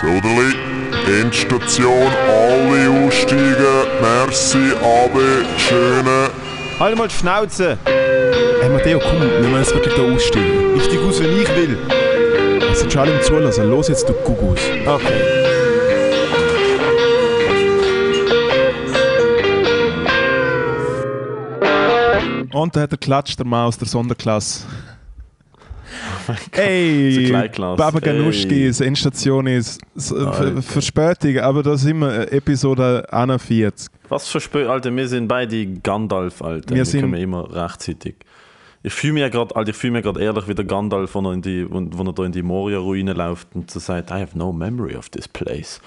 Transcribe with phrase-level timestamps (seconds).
[0.00, 0.54] Soderli,
[1.22, 3.56] Endstation, alle aussteigen.
[4.02, 6.28] Merci, Abe, schöne.
[6.78, 7.78] Halt mal die Schnauze!
[8.60, 10.76] Hey Matteo, komm, wir müssen jetzt wirklich da aussteigen.
[10.76, 11.78] Ich steig aus, wenn ich will.
[12.70, 13.70] Es sind schon alle im Zulassen.
[13.70, 14.60] Los jetzt, du Gugus.
[14.84, 15.22] Okay.
[22.52, 24.64] Und da hat er klatscht, der Mann aus der Sonderklasse.
[26.52, 27.76] Ey, Kleinklasse.
[27.76, 28.68] Baba Ganuschki, Ey.
[28.68, 30.62] das Endstation ist Ver- Alter.
[30.62, 33.88] Verspätung, aber da sind wir, äh, Episode 41.
[34.08, 36.70] Was Spö Alter, wir sind beide Gandalf, Alter.
[36.70, 38.16] Wir Wir, sind- kommen immer rechtzeitig.
[38.82, 41.24] Ich fühle mich ja gerade, Alter, ich fühle mich gerade ehrlich wie der Gandalf, wenn
[41.24, 44.36] er, in die, wenn, er da in die Moria-Ruine läuft und so sagt, I have
[44.38, 45.80] no memory of this place.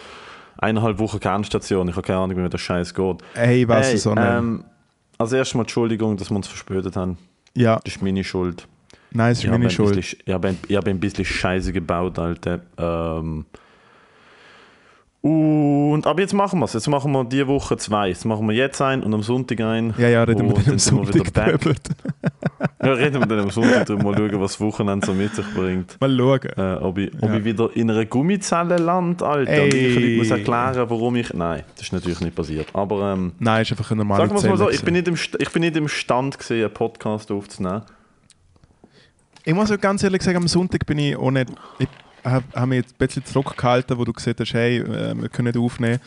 [0.58, 3.18] Eineinhalb Wochen Kernstation, ich habe keine Ahnung, wie mir der Scheiß geht.
[3.35, 4.66] Hey, was Hey, ist so ähm,
[5.18, 7.18] als erstes mal Entschuldigung, dass wir uns verspätet haben.
[7.55, 8.68] ja, Das ist meine Schuld.
[9.12, 9.95] Nein, es ist Ich meine ein Schuld.
[9.95, 12.62] bisschen, ich habe ein, ich habe ein bisschen Scheiße gebaut, Alter.
[12.77, 13.45] Ähm,
[15.22, 16.71] und, aber jetzt machen wir es.
[16.74, 18.07] Jetzt machen wir die Woche zwei.
[18.07, 19.93] Jetzt machen wir jetzt ein und am Sonntag ein.
[19.98, 21.76] Ja, ja, reden wir Und dann am Sonntag drüber.
[22.82, 25.46] Ja, reden wir dann am Sonntag drüber, mal schauen, was das Wochenende so mit sich
[25.54, 25.99] bringt.
[25.99, 26.40] Mal schauen.
[26.55, 27.35] Äh, ob ich, ob Ja.
[27.35, 29.63] ich wieder in einer Gummizelle lande, Alter.
[29.63, 29.87] Und Ey.
[29.87, 31.34] ich Leute muss erklären, warum ich.
[31.34, 32.68] Nein, das ist natürlich nicht passiert.
[32.71, 35.10] Aber ähm, Nein, ist einfach eine normale sagen wir es mal so, ich bin, nicht
[35.10, 37.82] im, ich bin nicht im Stand, gewesen, einen Podcast aufzunehmen.
[39.50, 41.50] Ich muss auch ganz ehrlich sagen, am Sonntag bin ich auch nicht.
[41.80, 41.88] Ich
[42.24, 45.48] habe hab mich jetzt ein bisschen zurückgehalten, wo du gesagt hast, hey, äh, wir können
[45.48, 46.00] nicht aufnehmen.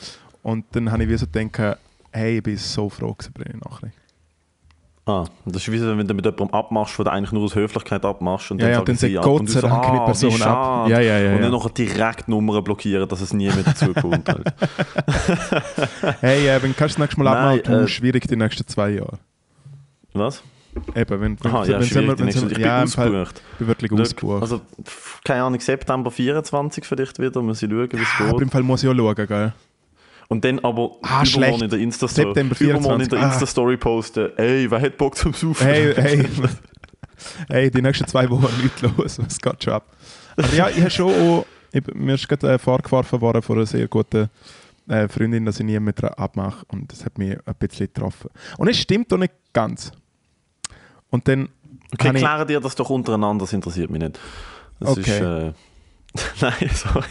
[0.45, 1.81] Und dann habe ich wie so gedacht,
[2.13, 3.91] hey, ich bin so froh gewesen, ich nachher.
[5.07, 8.05] Ah, das ist wie so, wenn du mit jemandem abmachst, du eigentlich nur aus Höflichkeit
[8.05, 8.53] abmachst.
[8.53, 9.25] Und Ja, ja, sagen dann sie ab.
[9.25, 10.89] Gott Und du die ah, Person wie ab.
[10.89, 11.51] Ja, ja, ja, Und dann ja.
[11.51, 14.29] noch direkt Nummern blockieren, dass es nie mehr dazukommt.
[14.29, 14.55] halt.
[16.21, 19.19] Hey, äh, wenn kannst du das nächste Mal abmachen, äh, schwierig die nächsten zwei Jahre.
[20.13, 20.45] Was?
[20.95, 23.43] Eben, wenn, wenn, Aha, ja, wenn, wenn, ich bin ausgebucht.
[23.53, 24.43] ich bin wirklich ausgebucht.
[24.43, 24.63] Also,
[25.25, 28.41] keine Ahnung, September 24 vielleicht wieder, muss ich schauen, wie es aber geht.
[28.43, 29.53] im Fall muss ich auch schauen, gell?
[30.29, 33.27] Und dann aber Ah, übermorgen in der Insta-Story in der 24, ah.
[33.27, 35.67] Insta-Story posten, ey, wer hat Bock zum Saufen?
[35.67, 36.27] Hey, hey,
[37.51, 39.95] hey, die nächsten zwei Wochen nichts los, es geht schon ab.
[40.39, 43.67] Aber ja, ich habe schon auch, ich, mir ist gerade äh, vorgeworfen worden von einer
[43.67, 44.31] sehr guten
[44.89, 48.31] äh, Freundin, dass ich nie mit abmache und das hat mich ein bisschen getroffen.
[48.57, 49.93] Und es stimmt doch nicht ganz.
[51.13, 51.49] Und dann
[51.95, 54.19] Okay, klären dir das doch untereinander, das interessiert mich nicht.
[54.81, 55.01] Das Okay.
[55.03, 55.53] ist, äh,
[56.41, 57.07] Nein, sorry.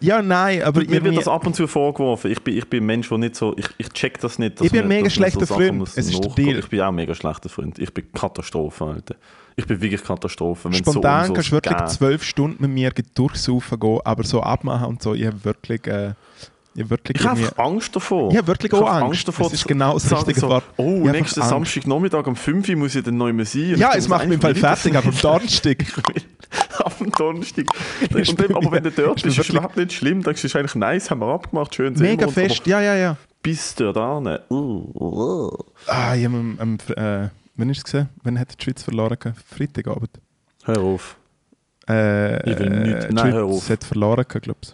[0.00, 2.30] ja, nein, aber Mir wird das ab und zu vorgeworfen.
[2.30, 3.54] Ich bin, ich bin ein Mensch, der nicht so.
[3.56, 4.58] Ich, ich check das nicht.
[4.58, 5.88] dass Ich bin ein mega schlechter Sachen Freund.
[5.96, 6.36] Es ist.
[6.36, 6.58] Deal.
[6.58, 7.78] Ich bin auch ein mega schlechter Freund.
[7.78, 9.14] Ich bin Katastrophe, Alter.
[9.56, 10.64] Ich bin wirklich Katastrophe.
[10.68, 14.42] Wenn's spontan so kannst du so wirklich zwölf Stunden mit mir durchsaufen gehen, aber so
[14.42, 16.14] abmachen und so, ich habe wirklich, äh,
[16.74, 18.30] ich habe wirklich Ich habe Angst davor.
[18.30, 19.26] Ich habe wirklich Ich auch habe Angst.
[19.28, 19.46] davor.
[19.46, 20.64] Das ist genau das richtige so, Wort.
[20.76, 23.74] Oh, nächsten Samstagnachmittag um 5 Uhr muss ich dann neu mehr sein.
[23.76, 25.78] Ja, es macht mich im Fall fertig, das aber am Donnerstag.
[25.78, 26.26] nicht.
[27.00, 27.64] Am Donnerstag.
[28.14, 30.22] Und dann, aber wenn du dort ist bist, ist es überhaupt nicht schlimm.
[30.22, 33.16] Dann ist eigentlich nice, haben wir abgemacht, schön sehen Mega fest, ja, ja, ja.
[33.42, 34.38] Bis dort an.
[34.50, 34.54] Uh,
[34.94, 35.50] uh.
[35.88, 38.08] Ah, ich habe am, am, äh, wann ist es gesehen?
[38.22, 39.18] Wann hat die Schweiz verloren?
[39.56, 40.10] Freitagabend.
[40.64, 41.16] Hör auf.
[41.88, 43.68] Äh, Ich will nicht- nein, hör auf.
[43.68, 44.72] hat verloren, glaube ich.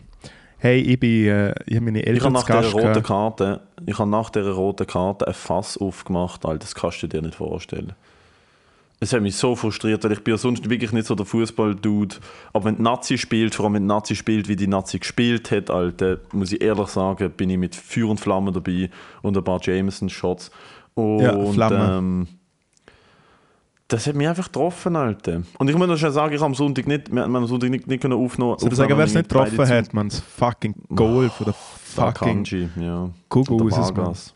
[0.62, 3.02] Hey, ich bin, äh, ich habe meine Ich habe Eltern nach dieser roten.
[3.02, 7.22] Karte, ich habe nach dieser roten Karte ein Fass aufgemacht, Alter, das kannst du dir
[7.22, 7.94] nicht vorstellen.
[9.02, 12.16] Es hat mich so frustriert, weil ich bin ja sonst wirklich nicht so der Fußball-Dude.
[12.52, 15.50] Aber wenn die Nazi spielt, vor allem wenn die Nazi spielt, wie die Nazi gespielt
[15.50, 18.90] hat, Alter, muss ich ehrlich sagen, bin ich mit Feuer und Flamme dabei
[19.22, 20.50] und ein paar Jameson-Shots.
[20.92, 21.96] Und Ja, Flamme.
[21.96, 22.28] ähm,
[23.90, 25.42] das hat mich einfach getroffen, Alter.
[25.58, 27.70] Und ich muss noch schnell sagen, ich habe am Sonntag nicht, wir haben am Sonntag
[27.70, 28.56] nicht, nicht können aufnehmen.
[28.62, 32.68] Ich sagen, wer es nicht getroffen hat, man, das fucking Goal von der fucking Kanji,
[32.76, 33.10] ja.
[33.34, 33.96] Oder raus, Mann.
[33.96, 34.34] Vargas.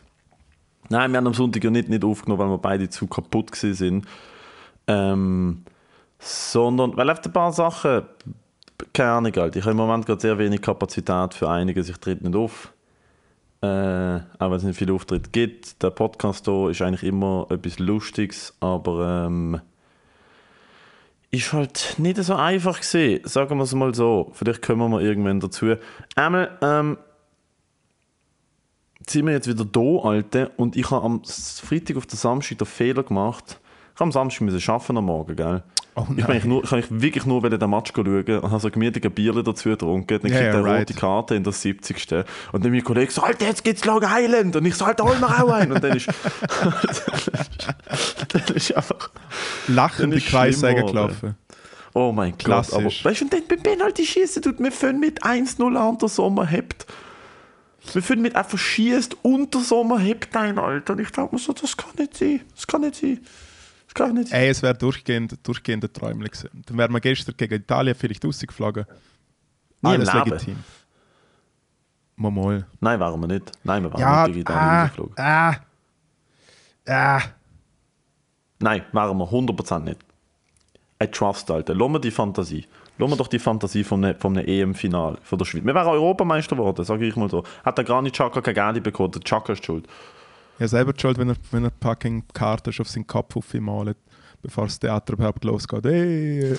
[0.89, 4.05] Nein, wir haben am Sonntag ja nicht, nicht aufgenommen, weil wir beide zu kaputt sind.
[4.87, 5.63] Ähm,
[6.19, 8.03] sondern, weil auf ein paar Sachen,
[8.93, 9.55] keine Ahnung, halt.
[9.55, 12.73] ich habe im Moment gerade sehr wenig Kapazität für einiges, ich trete nicht auf.
[13.65, 15.81] Äh, auch wenn es nicht viel Auftritt gibt.
[15.81, 19.59] Der Podcast hier ist eigentlich immer etwas Lustiges, aber ähm,
[21.31, 23.21] ist halt nicht so einfach gesehen.
[23.23, 24.29] Sagen wir es mal so.
[24.33, 25.75] Vielleicht kommen wir irgendwann dazu.
[26.15, 26.97] Einmal, ähm,
[29.07, 32.67] sind wir jetzt wieder da, Alte, und ich habe am Freitag auf den Samstag den
[32.67, 33.59] Fehler gemacht.
[33.93, 35.63] Ich habe am Samstag müssen arbeiten am Morgen, gell?
[35.97, 38.69] Oh ich bin nur, ich kann eigentlich wirklich nur den Match schauen und habe so
[38.69, 40.19] gemütliche Bierle dazu getrunken.
[40.21, 40.81] Dann kriegt ja, er right.
[40.81, 42.25] rote Karte in der 70.
[42.51, 44.57] Und dann mein Kollege so, Alter, jetzt geht's Long Island.
[44.57, 45.71] Und ich so, Alter, hol mir auch ein.
[45.71, 46.07] Und dann ist,
[48.27, 49.09] dann ist einfach,
[49.67, 51.35] Lachende Dann ist Kreis schlimm gelaufen.
[51.93, 52.39] oh mein Gott.
[52.39, 52.75] Klassisch.
[52.75, 56.09] Aber, weißt du, und dann beim Penalty schießen tut wir fangen mit 1-0 an, der
[56.09, 56.85] Sommer hebt.
[57.93, 60.91] Wir fangen mit einfach schießt und der Sommer hebt ein, Alter.
[60.91, 62.41] Und ich dachte mir so, das kann nicht sein.
[62.53, 63.21] Das kann nicht sein.
[63.95, 64.31] Das kann nicht.
[64.31, 66.49] Ey, es wäre durchgehend, durchgehende Träumchen gewesen.
[66.65, 68.85] Dann wären wir gestern gegen Italien vielleicht rausgeflogen.
[69.81, 70.57] Nie Alles legitim.
[72.17, 72.67] Mal mal.
[72.79, 73.51] Nein, waren wir nicht.
[73.63, 75.15] Nein, wir waren Ja, nicht digital ah, rausgeflogen.
[75.17, 75.55] ah,
[76.87, 77.21] ah.
[78.59, 79.99] Nein, waren wir 100% nicht.
[81.01, 81.75] I trust, Alter.
[81.75, 82.65] Lass mir die Fantasie.
[82.97, 85.65] Lass mir doch die Fantasie vom, ne, vom EM-Final von der Schweiz.
[85.65, 87.43] Wir wären Europameister geworden, sage ich mal so.
[87.65, 89.87] Hat der Granit Xhaka kein Geld bekommen, der Xhaka ist schuld.
[90.59, 93.97] Ja, selber schuld, wenn er, wenn er fucking Karte auf seinen Kopf aufmalt,
[94.41, 95.83] bevor das Theater überhaupt losgeht.
[95.85, 96.55] Hey,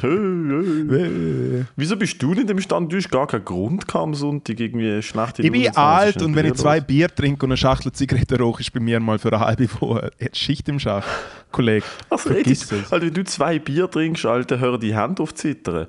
[0.00, 1.64] Hey, hey.
[1.76, 2.92] Wieso bist du nicht im Stand?
[2.92, 5.64] Du hast gar keinen Grund gehabt am Sonntag irgendwie schlechte Ich bin.
[5.66, 6.80] Was alt und wenn ich zwei?
[6.80, 10.10] Bier trinke und eine Schachtel Zigaretten rauche, ist bei mir mal für eine halbe Woche
[10.32, 11.08] Schicht im Schacht.
[11.52, 12.92] Kollege, Also, vergiss Edith, es.
[12.92, 15.86] Alter, wenn du zwei Bier trinkst, Alter, hör die Hand auf zittern.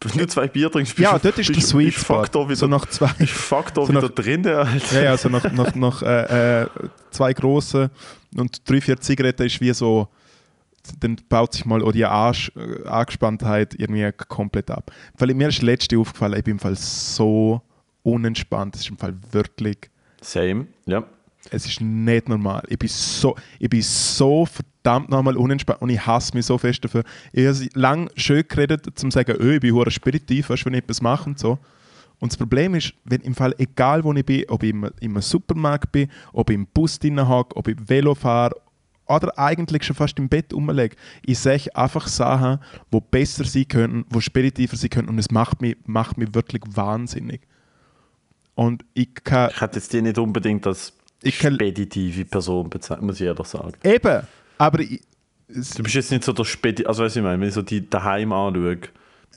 [0.00, 2.22] Du zwei Bier trinkst, Ja, dort ist bist, der Sweet Spot.
[2.22, 4.94] wieder, So nach zwei, bist fuck da so wieder nach- drin, Alter.
[4.96, 6.66] ja, ja, so nach, nach, nach äh, äh,
[7.10, 7.88] zwei großen
[8.36, 10.08] und drei, vier Zigaretten ist wie so,
[11.00, 14.90] dann baut sich mal auch die Arsch, äh, Angespanntheit irgendwie komplett ab.
[15.16, 17.62] Weil mir ist das letzte aufgefallen, ich bin im Fall so
[18.02, 19.78] unentspannt, es ist im Fall wirklich
[20.20, 21.02] Same, ja.
[21.50, 22.62] es ist nicht normal.
[22.68, 24.75] Ich bin so, ich bin so verdammt
[25.08, 27.02] nochmal unentspannt und ich hasse mich so fest dafür.
[27.32, 30.74] Ich habe lange schön geredet, um zu sagen, öh, ich bin hure spiritiv, weißt, wenn
[30.74, 31.58] ich etwas mache und so.
[32.18, 35.20] Und das Problem ist, wenn im Fall, egal wo ich bin, ob ich im, im
[35.20, 38.54] Supermarkt bin, ob ich im Bus drin hocke, ob ich Velo fahre
[39.08, 42.58] oder eigentlich schon fast im Bett rumlege, ich sehe einfach Sachen,
[42.92, 46.62] die besser sein können, die spiritiver sein können und es macht mich, macht mich wirklich
[46.66, 47.42] wahnsinnig.
[48.54, 53.04] Und ich kann, Ich hätte jetzt die nicht unbedingt als Ich kann- speditive Person bezeichnet,
[53.06, 53.72] muss ich ehrlich sagen.
[53.84, 54.22] Eben,
[54.58, 55.00] aber ich,
[55.48, 56.84] Du bist jetzt nicht so der Spedi...
[56.84, 58.78] Also, weißt du, ich meine, wenn ich so die daheim anschaue,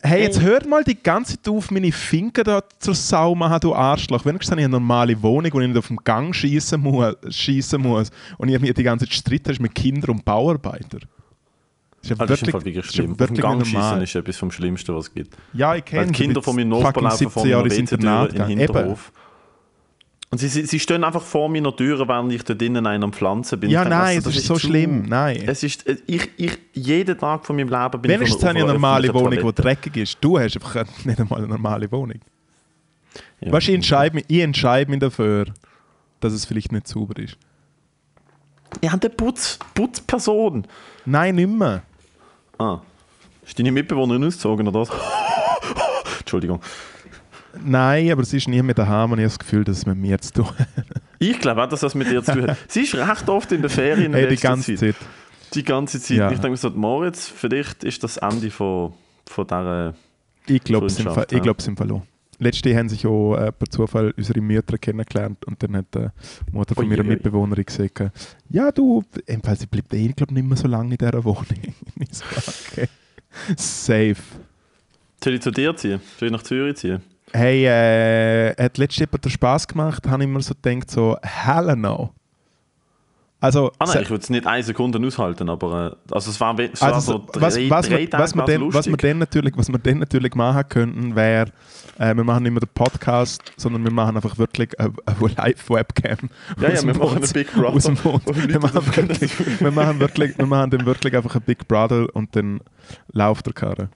[0.01, 3.75] hey, jetzt hört mal die ganze Zeit auf, meine Finger da zur Sau machen, du
[3.75, 4.25] Arschloch.
[4.25, 7.81] Wenigstens habe ich eine normale Wohnung, wo ich nicht auf dem Gang schießen muss, schiessen
[7.81, 11.01] muss und ich mir die ganze Zeit hast mit Kindern und Bauarbeitern.
[12.01, 13.12] Das ist ja Ah, das ist im wirklich, wirklich das ist ja schlimm.
[13.12, 15.38] Auf dem wirklich Gang schießen ist etwas vom Schlimmsten, was es gibt.
[15.54, 18.60] Ja, ich kenne Kinder von meinem Nachbarn laufen vor ins WC-Tür in den gegangen.
[18.60, 18.95] Eben.
[20.31, 23.14] Und sie, sie, sie stehen einfach vor meiner Tür, während ich dort drinnen einen am
[23.14, 23.72] Pflanzen bin.
[23.72, 25.06] Ja, denke, nein, also, das ist so zu- schlimm.
[25.08, 25.44] Nein.
[25.48, 28.64] Es ist, äh, ich, ich, jeden Tag von meinem Leben bin Wenigstens ich habe ich
[28.64, 30.18] eine auf normale Wohnung, die dreckig ist.
[30.22, 32.20] Du hast einfach nicht einmal eine normale Wohnung.
[33.42, 33.52] Ja.
[33.52, 35.46] Weißt du, ich entscheide mich, ich entscheide mich dafür,
[36.20, 37.36] dass es vielleicht nicht sauber ist.
[38.82, 40.68] Ich habe eine Putz, Putzperson.
[41.06, 41.82] Nein, nicht mehr.
[42.60, 42.82] Ah.
[43.44, 44.90] Ist deine Mitbewohnerin ausgezogen oder was?
[46.20, 46.60] Entschuldigung.
[47.63, 49.98] Nein, aber sie ist nie mehr daheim und ich habe das Gefühl, dass es mit
[49.98, 50.68] mir zu tun hat.
[51.19, 52.57] Ich glaube auch, dass das mit dir zu tun hat.
[52.68, 54.96] Sie ist recht oft in den Ferien Hey, die ganze Zeit.
[55.54, 56.18] Die ganze Zeit.
[56.18, 56.31] Ja.
[56.31, 58.94] Ich denke mir so, Moritz, vielleicht ist das Ende von,
[59.25, 59.94] von dieser...
[60.48, 61.40] Ich glaube es ja.
[61.40, 62.04] glaub's im Fall auch.
[62.40, 66.07] Letzte haben sich auch äh, per Zufall unsere Mütter kennengelernt und dann hat die
[66.54, 67.04] Mutter von Ui, meiner.
[67.04, 68.10] Mitbewohnerin gesagt, äh,
[68.50, 69.04] ja du,
[69.44, 71.46] Fall, sie bleibt eh, glaube nicht mehr so lange in dieser Wohnung.
[72.00, 72.24] ich so,
[72.72, 72.88] okay.
[73.57, 74.16] Safe.
[75.22, 76.00] Soll ich zu dir ziehen?
[76.18, 77.01] Soll ich nach Zürich ziehen?
[77.34, 81.76] Hey, äh, hat letztes jemand den Spass gemacht, habe ich mir so gedacht, so, hell
[81.76, 82.12] no.
[83.42, 86.58] Also, Ah nein, ich würde es nicht eine Sekunde aushalten, aber äh, also es war,
[86.58, 88.86] we- es war Also, so drei, was, was, drei wir, Tage was, wir dann, was,
[88.88, 91.48] wir dann natürlich, was wir dann natürlich machen könnten, wäre,
[92.00, 96.30] äh, wir machen nicht mehr den Podcast, sondern wir machen einfach wirklich eine, eine Live-Webcam.
[96.60, 97.70] Ja, ja, wir machen einen Big Brother.
[97.75, 101.36] Aus dem Wo die wir, machen wirklich, wir, machen wirklich, wir machen dann wirklich einfach
[101.36, 102.60] einen Big Brother und dann
[103.14, 103.88] läuft der Karre.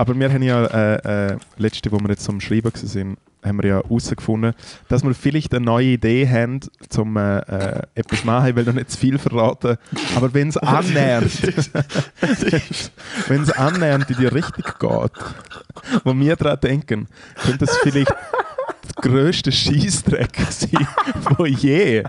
[0.00, 3.68] Aber wir haben ja äh, äh, letzte, wo wir jetzt zum Schreiben waren, haben wir
[3.68, 4.54] ja herausgefunden,
[4.88, 8.48] dass wir vielleicht eine neue Idee haben, zum äh, äh, etwas machen.
[8.48, 9.76] Ich will noch nicht zu viel verraten,
[10.16, 11.30] aber wenn es annähernd,
[13.28, 17.06] wenn es annähernd in die Richtung geht, wo wir daran denken,
[17.44, 20.88] könnte es vielleicht der grösste Scheißdreck sein,
[21.36, 22.04] wo je,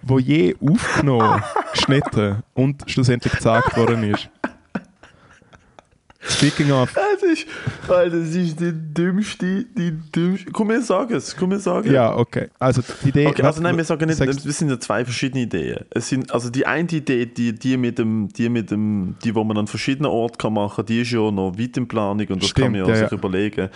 [0.00, 1.42] wo je aufgenommen,
[1.74, 4.30] geschnitten und schlussendlich gezeigt worden ist.
[6.42, 7.46] Speaking of, Das ist,
[7.88, 10.50] Alter, das ist die dümmste, die dümmste...
[10.52, 11.92] Komm, wir sagen es, komm, wir sagen es.
[11.92, 12.48] ja, okay.
[12.58, 13.26] Also die Idee.
[13.28, 15.84] Okay, also nein, wir sagen nicht, sagst- das sind ja zwei verschiedene Ideen.
[15.90, 19.44] Es sind, also die eine Idee, die, die mit dem, die mit dem, die, wo
[19.44, 22.52] man an verschiedenen Orten kann machen, die ist ja noch weit in Planung und das
[22.54, 23.68] kann man ja, Stimmt, ja, sich überlegen.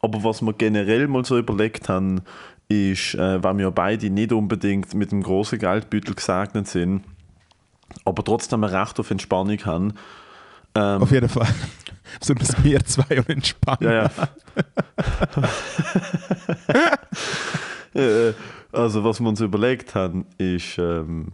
[0.00, 2.22] Aber was wir generell mal so überlegt haben,
[2.68, 7.02] ist, äh, weil wir ja beide nicht unbedingt mit dem großen Geldbeutel gesegnet sind,
[8.04, 9.92] aber trotzdem ein Recht auf Entspannung haben.
[10.74, 11.48] Ähm, Auf jeden Fall.
[12.18, 13.90] Besonders wir zwei und entspannen.
[13.90, 14.10] Ja, ja.
[17.94, 18.32] Äh,
[18.72, 21.32] also, was wir uns überlegt haben, ist, ähm,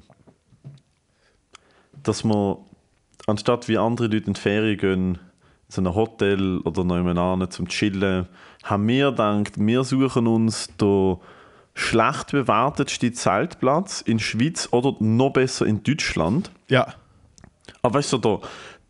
[2.02, 2.58] dass wir
[3.28, 5.18] anstatt wie andere Leute in die Ferien gehen, in
[5.68, 8.26] so ein Hotel oder noch jemand zum Chillen,
[8.64, 11.18] haben wir gedacht, wir suchen uns den
[11.74, 16.50] schlecht bewertetsten Zeltplatz in der Schweiz oder noch besser in Deutschland.
[16.68, 16.94] ja.
[17.82, 18.40] Aber weißt du, so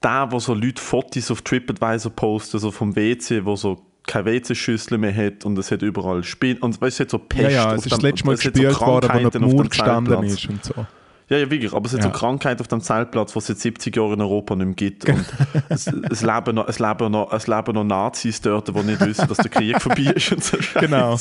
[0.03, 4.25] der, der, wo so Leute Fotos auf TripAdvisor posten, so vom WC, wo so keine
[4.27, 7.49] WC-Schüssel mehr hat und es hat überall Spinnen und weißt, es hat so Pest Ja,
[7.51, 9.69] ja, es ist dem- das letzte Mal es hat so worden, wo auf Mauer dem
[9.69, 10.87] gestanden ist und so.
[11.29, 11.75] Ja, ja, wirklich.
[11.75, 12.07] Aber es hat Ja.
[12.07, 15.05] so Krankheit auf dem Zeltplatz, was es seit 70 Jahren in Europa nicht mehr gibt.
[15.11, 15.27] Und
[15.69, 19.29] es, es, leben noch, es, leben noch, es leben noch Nazis dort, die nicht wissen,
[19.29, 21.19] dass der Krieg vorbei ist und so Genau.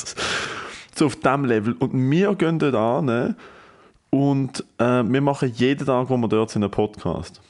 [0.95, 1.73] So auf diesem Level.
[1.79, 3.35] Und wir gehen dort an
[4.11, 7.41] und äh, wir machen jeden Tag, wo wir dort sind, einen Podcast.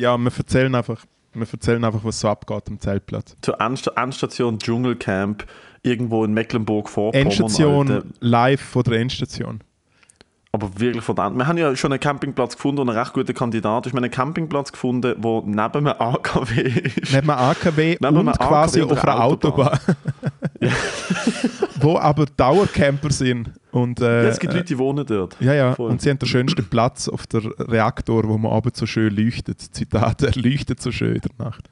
[0.00, 1.04] Ja, wir erzählen einfach,
[1.34, 3.36] wir erzählen einfach, was so abgeht am Zeltplatz.
[3.42, 5.46] Zur Endsta- Endstation Dschungelcamp
[5.82, 7.26] irgendwo in Mecklenburg-Vorpommern.
[7.26, 8.06] Endstation Alter.
[8.20, 9.60] live von der Endstation.
[10.52, 11.36] Aber wirklich verdammt.
[11.38, 13.86] Wir haben ja schon einen Campingplatz gefunden und einen recht guten Kandidat.
[13.86, 17.12] Ich habe einen Campingplatz gefunden, der neben einem AKW ist.
[17.12, 19.78] Neben einem AKW Neben und einem quasi AKW auf einer einer Autobahn.
[21.80, 23.50] wo aber Dauercamper sind.
[23.72, 25.36] Und, äh, Ja, es gibt Leute, die wohnen dort.
[25.40, 25.74] Ja, ja.
[25.74, 25.90] Voll.
[25.90, 29.60] Und sie haben den schönsten Platz auf der Reaktor, wo man abends so schön leuchtet.
[29.60, 31.68] Zitat, er leuchtet so schön in der Nacht.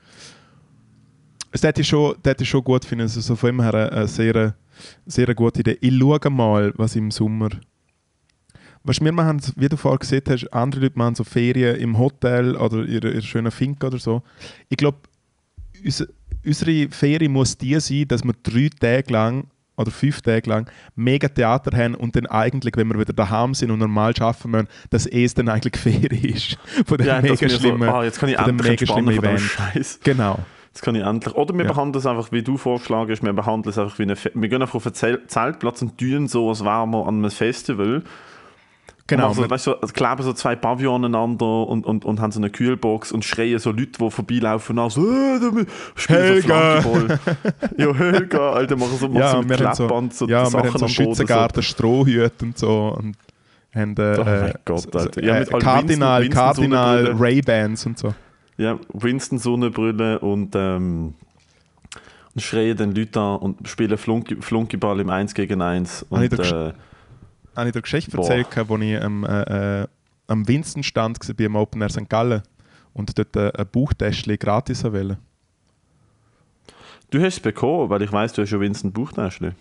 [1.53, 3.03] Das hätte ich schon, das hätte ich schon gut finden.
[3.03, 4.55] Also so von ihm her eine, eine sehr,
[5.07, 5.79] sehr gute Idee.
[5.81, 7.49] Ich schaue mal, was im Sommer.
[8.85, 12.57] Was wir machen, wie du vorher gesehen hast, andere Leute machen so Ferien im Hotel
[12.57, 14.23] oder in ihrer schönen Finca oder so.
[14.69, 14.99] Ich glaube,
[15.85, 16.11] unsere,
[16.45, 19.45] unsere Ferie muss die sein, dass wir drei Tage lang
[19.79, 23.71] oder fünf Tage lang mega Theater haben und dann eigentlich, wenn wir wieder daheim sind
[23.71, 26.59] und normal arbeiten müssen, dass es dann eigentlich Ferie ist.
[26.87, 29.15] Von dem Ja, mega wir so, schlimmen, ah, jetzt kann ich von endlich mega schlimmen
[29.15, 29.41] von dem Event.
[29.41, 30.01] Scheiß.
[30.05, 30.39] Genau.
[30.69, 31.35] Jetzt kann ich endlich.
[31.35, 31.73] Oder wir Ja.
[31.73, 34.17] behandeln es einfach, wie du vorgeschlagen hast, wir behandeln es einfach wie eine.
[34.17, 37.17] Fe wir gehen einfach auf einen Zel- Zeltplatz und tun so, als wären wir an
[37.19, 38.03] einem Festival.
[39.09, 39.33] Genau.
[39.33, 42.51] So, weißt du, so, kleben so zwei Pavillon aneinander und, und, und haben so eine
[42.51, 46.83] Kühlbox und schreien so Leute, die vorbeilaufen, an, so, äh, spielen Helga!
[46.83, 46.97] so
[47.79, 50.43] ja, Helga, Alter, machen so, machen ja, so mit wir haben so, Klappband so, ja,
[50.43, 50.89] wir Sachen haben so am Boden.
[50.91, 52.97] Schützengarten, Strohhüte und so.
[52.99, 53.17] Und
[53.75, 55.25] haben, äh, Oh mein äh, Gott, Alter.
[55.25, 57.21] Ja, äh, mit allen Cardinal, Winston- Winston-Sonnenbrille.
[57.21, 58.15] Ray-Bans und so.
[58.59, 61.15] Ja, Winston Sonnenbrille und, ähm,
[62.35, 66.07] und schreien den Leute an und spielen Flunky, Flunkyball im 1 gegen 1.
[66.11, 66.73] Habe ich Und, äh,
[67.59, 68.31] Habe ich dir eine Geschichte Boah.
[68.31, 69.87] erzählt, als ich am, äh, äh,
[70.29, 72.09] am Winston stand war, beim Open Air St.
[72.09, 72.43] Gallen
[72.93, 75.19] und dort äh, ein Buchtäschchen gratis wollte.
[77.11, 79.57] du hast es bekommen, weil ich weiß, du hast schon Winston Buchtäschchen.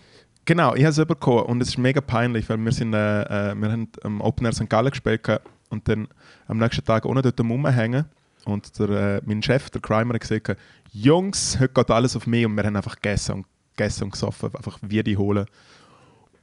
[0.45, 3.55] Genau, ich habe es bekommen und es ist mega peinlich, weil wir sind, äh, äh,
[3.55, 4.69] wir haben am Open Air St.
[4.69, 5.27] Gallen gespielt
[5.69, 6.07] und dann
[6.47, 8.05] am nächsten Tag ohne dort rumhängen
[8.45, 10.55] und der, äh, mein Chef, der Crimer, hat gesagt,
[10.93, 14.51] Jungs, heute geht alles auf mich und wir haben einfach gegessen und gegessen und gesoffen,
[14.55, 15.47] einfach wie die holen.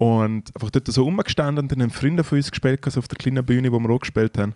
[0.04, 3.16] Und einfach dort so rumgestanden und dann haben Freunde von uns gespielt, also auf der
[3.16, 4.54] kleinen Bühne, wo wir auch gespielt haben.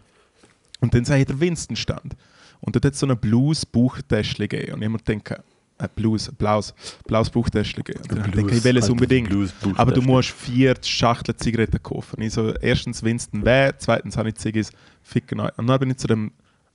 [0.80, 2.16] Und dann sei der Winston stand.
[2.60, 4.74] Und dort hat es so ein blues Buchtäschchen gegeben.
[4.74, 5.42] Und ich habe mir gedacht,
[5.78, 6.74] ein Blues, blaues,
[7.06, 8.02] blaues Buchtäschchen gegeben.
[8.02, 9.30] Und dann habe ich ich will es unbedingt.
[9.30, 9.54] Blues.
[9.76, 12.20] Aber du musst vier Schachteln Zigaretten kaufen.
[12.20, 14.70] Ich so, erstens Winston weh, zweitens habe ich Ziggis,
[15.02, 15.56] ficken euch.
[15.56, 16.32] Und dann bin ich zu dem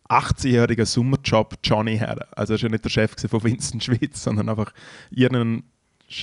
[0.09, 2.27] 18-jährigen Sommerjob Johnny her.
[2.31, 4.73] Also er war ja nicht der Chef von Winston Schweiz, sondern einfach
[5.11, 5.63] irgendein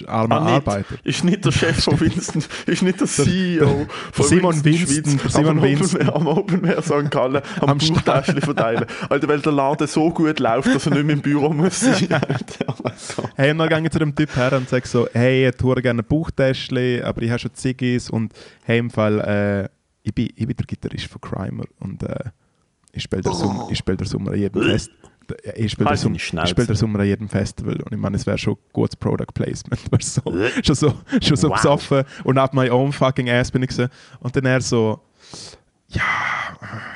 [0.07, 0.69] armer Ah, nicht.
[0.69, 0.95] Arbeiter.
[1.05, 5.59] Ist nicht der Chef von Winston, ist nicht der CEO von Simon Winston, Schweiz, Simon
[5.59, 6.09] am Winston.
[6.11, 7.11] Am Open Air St.
[7.11, 8.85] Gallen am, Am Buchtäschchen verteilen.
[9.09, 12.09] Alter, weil der Laden so gut läuft, dass er nicht mehr im Büro muss sein.
[13.37, 15.83] Hey, und dann gehe ich zu dem Typ her und sage so, hey, ich hätte
[15.83, 18.33] gerne ein Buchtäschchen, aber ich habe schon Ziggis und
[18.65, 19.69] hey, im Fall, äh,
[20.03, 22.17] ich, bin, ich bin der Gitarrist von Crimer und äh,
[22.93, 23.33] ich spiele der,
[23.71, 24.91] ich spiele Sommer an jedem Fest.
[25.55, 28.57] Ich spiele ich spiele der Sommer an jedem Festival und ich meine, es wäre schon
[28.73, 29.81] gutes Product Placement.
[30.03, 30.23] So,
[30.63, 31.57] schon so, schon so Wow.
[31.57, 33.91] besoffen und ab my own fucking ass bin ich gewesen.
[34.21, 35.01] Und dann er so,
[35.89, 36.03] ja,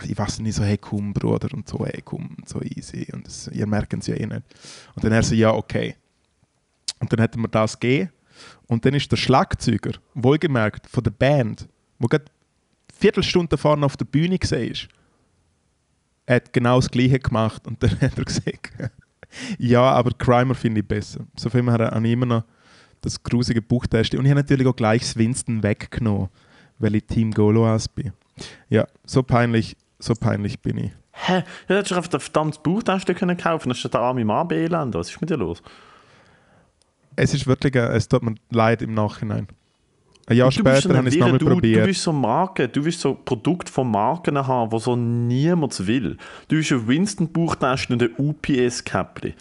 [0.02, 3.06] ich weiß nicht, so, hey, komm, Bruder, und so, hey, komm, so easy.
[3.12, 4.42] Und das, ihr merkt es ja eh nicht.
[4.94, 5.96] Und dann er so, ja, okay.
[7.00, 8.10] Und dann hätten wir das gegeben.
[8.66, 12.24] Und dann ist der Schlagzeuger, wohlgemerkt, von der Band, wo gerade
[12.98, 14.38] Viertelstunde vorne auf der Bühne
[16.26, 17.66] war, hat genau das Gleiche gemacht.
[17.66, 18.70] Und dann hat er gesagt,
[19.58, 21.20] ja, aber Crimer finde ich besser.
[21.36, 22.44] So viel habe ich immer noch
[23.00, 24.14] das grusige Buchtest.
[24.14, 26.28] Und ich habe natürlich auch gleich das Winston weggenommen,
[26.78, 28.12] weil ich Team Goloas bin.
[28.68, 30.92] Ja, so peinlich, so peinlich bin ich.
[31.12, 31.44] Hä?
[31.68, 34.94] Ja, hättest du einfach ein verdammtes Buchtäschchen können kaufen dann ist der arme Mann beelend.
[34.94, 35.62] Was ist mit dir los?
[37.16, 39.46] Es ist wirklich, ein- es tut mir leid im Nachhinein.
[40.26, 41.86] Ein Jahr später ein habe ich es nochmal du, du probiert.
[41.86, 46.16] bist so Marke, du bist so Produkt von Marken haben, wo so niemand will.
[46.48, 49.34] Du bist ein Winston Buchtäschchen und ein UPS Käppli.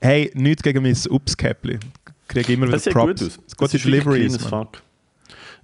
[0.00, 1.78] Hey, nichts gegen mein Ups-Käppli.
[2.28, 3.20] Kriege immer wieder Das sieht Props.
[3.20, 3.38] gut aus.
[3.44, 4.66] Das gute ist kleines Mann.
[4.66, 4.82] Fuck.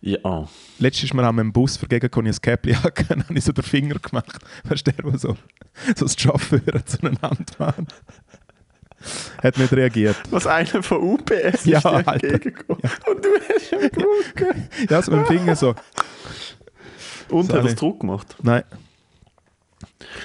[0.03, 0.47] Ja.
[0.79, 2.77] Letztes Mal haben wir im Bus vergegen, konnte ich ein Käppli
[3.09, 4.39] dann habe ich so den Finger gemacht.
[4.65, 5.37] Weißt du, der, der so,
[5.97, 7.87] so das Chauffeur zueinander machen.
[9.43, 10.17] Hat nicht reagiert.
[10.31, 12.83] Was einer von UPS Ja, ist dir entgegengekommen.
[13.07, 14.69] Und du hast ihn gewunken.
[14.89, 15.75] Ja, so mit dem Finger so.
[17.29, 17.63] Und hat Sorry.
[17.65, 18.37] das Druck gemacht.
[18.43, 18.63] Nein.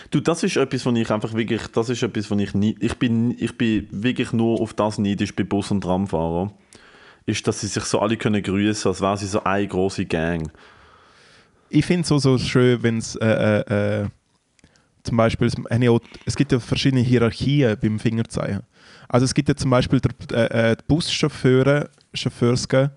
[0.10, 2.96] Du, das ist etwas, was ich einfach wirklich, das ist etwas, was ich nie, ich
[2.98, 6.52] bin, ich bin wirklich nur auf das neidisch bei Bus- und Tramfahrern,
[7.26, 10.52] ist, dass sie sich so alle können grüßen, als wären sie so eine große Gang.
[11.70, 14.08] Ich finde es so, so schön, wenn es äh, äh, äh,
[15.04, 15.48] zum Beispiel,
[16.26, 18.64] es, gibt ja verschiedene Hierarchien beim Fingerzeichen.
[19.10, 20.00] Also es gibt ja zum Beispiel
[20.32, 22.92] äh, äh, die Buschauffeure, Chauffeursken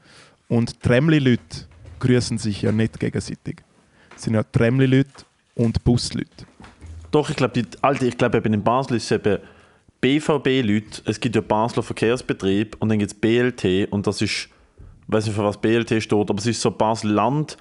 [0.49, 1.66] und die Tramli-Leute
[1.99, 3.62] grüßen sich ja nicht gegenseitig.
[4.16, 6.46] Es sind ja Tramli-Leute und Busleute.
[7.11, 9.38] Doch, ich glaube, alte, ich glaube, in Basel ist es eben
[10.00, 14.49] BVB-Leute, es gibt ja Basler Verkehrsbetrieb und dann gibt es BLT und das ist, ich
[15.06, 17.56] weiß nicht, für was BLT steht, aber es ist so Basel-Land,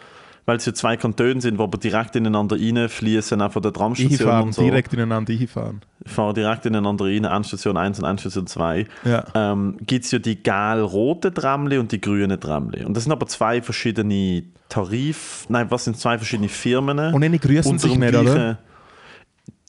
[0.46, 4.18] weil es ja zwei Kantone sind, die aber direkt ineinander reinfließen, auch von der Tramstation
[4.18, 4.62] Hinfahren, und so.
[4.64, 5.82] direkt ineinander hinfahren.
[6.06, 9.26] fahren direkt ineinander rein, Endstation 1 und Endstation 2, Ja.
[9.36, 12.84] ähm, gibt es ja die gel-roten Tramli und die grünen Tramli.
[12.84, 15.46] Und das sind aber zwei verschiedene Tarif...
[15.50, 17.14] Nein, was sind zwei verschiedene Firmen?
[17.14, 18.58] Und die grüßen sich nicht, oder?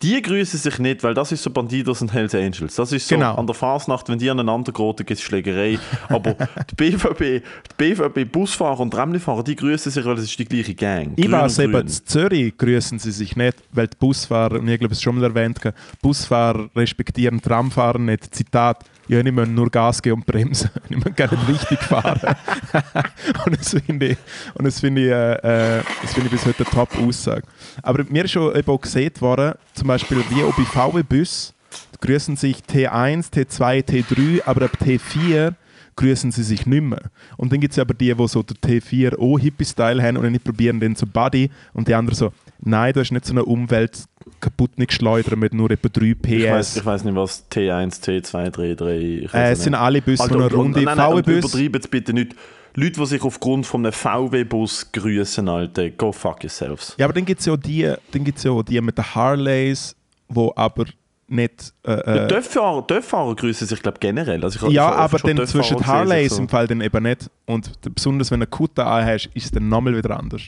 [0.03, 2.75] Die grüßen sich nicht, weil das ist so Bandidos und Hells Angels.
[2.75, 3.37] Das ist so Genau.
[3.37, 5.79] an der Fasnacht, wenn die aneinander geraten, gibt es Schlägerei.
[6.09, 6.37] Aber
[6.71, 7.43] die BVB,
[7.79, 11.13] die BVB-Busfahrer und Tramlifahrer, die grüßen sich, weil es ist die gleiche Gang.
[11.17, 14.69] Ich Grün weiß und eben, in Zürich grüßen sie sich nicht, weil die Busfahrer, und
[14.69, 15.61] ich glaube, es schon mal erwähnt,
[16.03, 18.35] Busfahrer respektieren Tramfahrer nicht.
[18.35, 20.71] Zitat, ja, ich müssen nur Gas geben und bremsen.
[20.91, 22.21] Ich muss gar nicht richtig fahren.
[23.47, 24.17] und das finde ich,
[24.55, 27.43] und das finde ich, äh, äh, das finde ich bis heute eine Top-Aussage.
[27.83, 31.53] Aber mir ist schon eben auch gesehen worden, zum Beispiel wie bei VW-Bus,
[32.01, 35.53] grüßen sich T1, T2, T3, aber ab T4
[35.95, 37.11] grüßen sie sich nicht mehr.
[37.37, 40.41] Und dann gibt es aber die, die so der T4 auch Hippie-Style haben und dann
[40.41, 42.33] probieren den so Buddy und die anderen so,
[42.65, 44.05] nein, du hast nicht so eine Umwelt
[44.41, 46.77] kaputt nicht schleudern mit nur etwa 3 Ich weiß, PS.
[46.77, 48.99] ich weiß nicht, was T1, T2, 3, 3.
[48.99, 51.55] Ich Äh, es sind alle Busse, die Alter, eine und- runde nein, nein, und VW-Bus.
[51.55, 52.35] Übertreiben es bitte nicht.
[52.77, 56.95] Leute, die sich aufgrund von einem VW-Bus grüßen, Alter, go fuck yourselves.
[56.99, 59.15] Ja, aber dann gibt es ja auch die, dann gibt's ja auch die mit den
[59.15, 59.95] Harleys,
[60.29, 60.87] wo aber
[61.29, 61.73] nicht.
[61.87, 64.43] Äh, äh, Dörffahrer, Dörffahrer grüßen sich, glaube generell.
[64.43, 66.43] Also ich ja, ich aber dann zwischen Harleys so.
[66.43, 67.31] im Fall dann eben nicht.
[67.47, 70.43] Und besonders wenn du einen Kutter anhast, ist es dann nochmal wieder anders.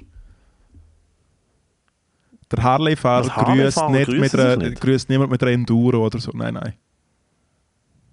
[2.53, 4.81] Der Harley-Fahrer grüßt nicht grüßen mit einer, nicht?
[4.81, 6.31] grüßt niemand mit einer Enduro oder so.
[6.35, 6.75] Nein, nein.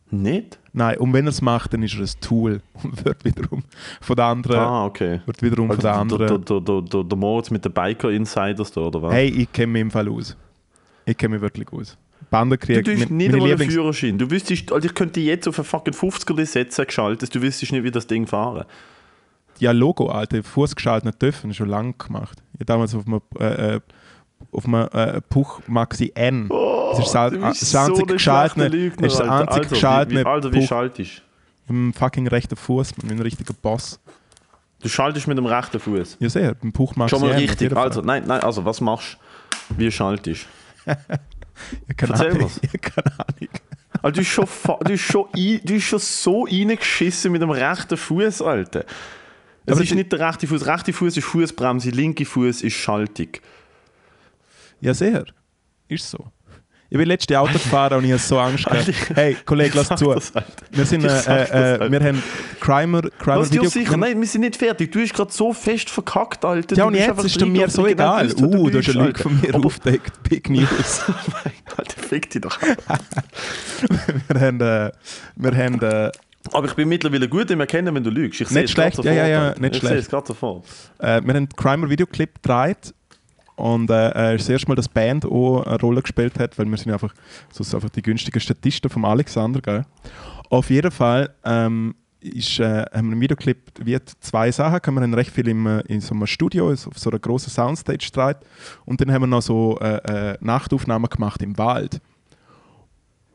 [0.09, 0.59] Nicht?
[0.73, 3.63] Nein, und wenn er es macht, dann ist er ein Tool und wird wiederum
[4.01, 4.59] von der anderen.
[4.59, 5.21] Ah, okay.
[5.25, 6.45] Wird wiederum von Also der der, anderen.
[6.45, 9.13] der, der, der, der Moritz mit den Biker-Insiders da, oder was?
[9.13, 10.37] Hey, ich kenne mich im Fall aus.
[11.05, 11.97] Ich kenne mich wirklich aus.
[12.19, 12.85] du Bandenkrieg.
[12.85, 14.17] tust mit- nicht einen Lieblings- Führerschein.
[14.17, 17.83] Du wüsstest, also ich könnte jetzt auf einen fucking 50er setzen, geschaltet, du wüsstest nicht,
[17.83, 18.65] wie das Ding fahren.
[19.59, 20.43] Ja, Logo, Alter.
[20.43, 22.41] Fußgeschaltet nicht dürfen, schon lange gemacht.
[22.53, 23.79] Ich habe damals auf einem, äh, äh,
[24.53, 26.49] auf einem äh, Puch Maxi N.
[26.49, 29.13] das ist das, du das, bist ist das so einzige eine geschaltete, schlechte Lügner, das
[29.13, 29.51] ist Alter.
[29.51, 31.21] Alter, wie, geschaltete wie, Alter, wie Puch schaltest
[31.69, 33.99] im fucking rechten Fuß, mit einem richtigen Boss.
[34.81, 34.89] du?
[34.89, 36.17] schaltest mit dem rechten Fuß.
[36.19, 37.75] Ja, sehr, beim Puch Maxi Schon mal N, richtig.
[37.75, 39.17] Also, nein, nein, also was machst
[39.69, 39.77] du?
[39.77, 40.47] Wie schaltest
[40.85, 42.51] Ja, keine erzähl Ahnung.
[42.61, 43.49] Ja, keine Ahnung.
[44.01, 44.45] Also, du hast schon,
[44.81, 48.85] du hast schon, ein, du hast schon so reingeschissen mit dem rechten Fuß, Alter.
[49.65, 50.65] Es Aber ist nicht der rechte Fuß.
[50.65, 53.29] Rechte Fuß ist Fußbremse, linke Fuß ist Schaltung.
[54.83, 55.23] Ja, sehr.
[55.87, 56.25] Ist so.
[56.89, 58.91] Ich bin letzte Auto gefahren und ich habe so Angst gehabt.
[59.15, 60.13] Hey, Kollege, lass zu.
[60.71, 61.91] Wir sind, äh, äh, Alter.
[61.91, 62.23] wir haben
[62.59, 63.69] Crimer, Crimer dir Video.
[63.69, 63.95] sicher?
[63.95, 64.91] Nein, wir sind nicht fertig.
[64.91, 66.75] Du hast gerade so fest verkackt, Alter.
[66.75, 68.25] Ja, und bist jetzt ist mir so egal.
[68.27, 70.21] hast, Uh, du hast bist, eine Lüge von mir aufgedeckt.
[70.29, 71.01] Big News.
[71.77, 72.59] Alter, fick dich doch.
[72.61, 74.91] wir haben, äh,
[75.37, 76.11] wir haben äh,
[76.51, 78.41] Aber ich bin mittlerweile gut im Erkennen, wenn du lügst.
[78.41, 80.03] Ich sehe Nicht es gerade schlecht, ja, ja, ja, nicht ich sehe schlecht.
[80.03, 80.65] es gerade sofort.
[80.99, 82.93] Äh, wir haben einen Crimer-Videoclip gedreht
[83.55, 86.77] und äh, das erste Mal, dass die Band auch eine Rolle gespielt hat, weil wir
[86.77, 87.13] sind einfach,
[87.51, 89.61] so sind einfach die günstigen Statisten vom Alexander.
[89.61, 89.85] Gell?
[90.49, 94.95] Auf jeden Fall ähm, ist, äh, haben wir im Videoclip wie zwei Sachen.
[94.95, 97.99] Wir haben recht viel im, äh, in so einem Studio, auf so einer großen Soundstage
[97.99, 98.37] gedreht
[98.85, 102.01] und dann haben wir noch so äh, äh, Nachtaufnahmen gemacht im Wald.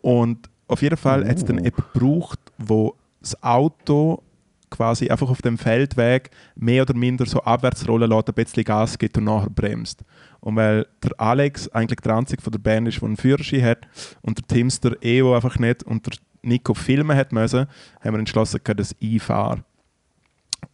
[0.01, 4.23] Und auf jeden Fall hat es dann jemanden gebraucht, wo das Auto
[4.71, 8.99] quasi einfach auf dem Feldweg mehr oder minder so abwärts rollen lässt, ein bisschen Gas
[8.99, 10.05] gibt und nachher bremst.
[10.41, 13.89] Und weil der Alex eigentlich der einzige von der Band ist, der einen Führerschein hat
[14.23, 17.67] und der Timster EO einfach nicht und der Nico filmen hat müssen,
[18.01, 19.65] haben wir entschlossen, dass ich fahre.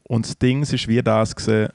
[0.05, 1.71] Und das Ding ist wie das gesehen,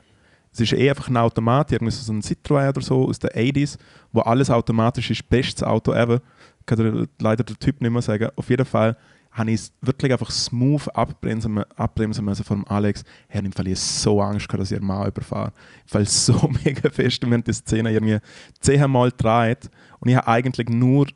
[0.51, 3.77] es ist eh einfach ein Automat, irgendwie so ein Citroën oder so aus den 80s,
[4.11, 6.21] wo alles automatisch ist, bestes Auto ever.
[6.65, 8.29] Kann leider den Typ nicht mehr sagen.
[8.35, 8.97] Auf jeden Fall
[9.39, 13.03] habe ich es wirklich einfach smooth abbremsen, abbremsen müssen von Alex.
[13.29, 15.51] Ich habe im Fall so Angst gehabt, dass ich Mann überfahre.
[15.85, 16.33] Ich fall so
[16.65, 18.19] mega fest und wir haben die Szene irgendwie
[18.59, 21.07] zehnmal gedreht und ich habe eigentlich nur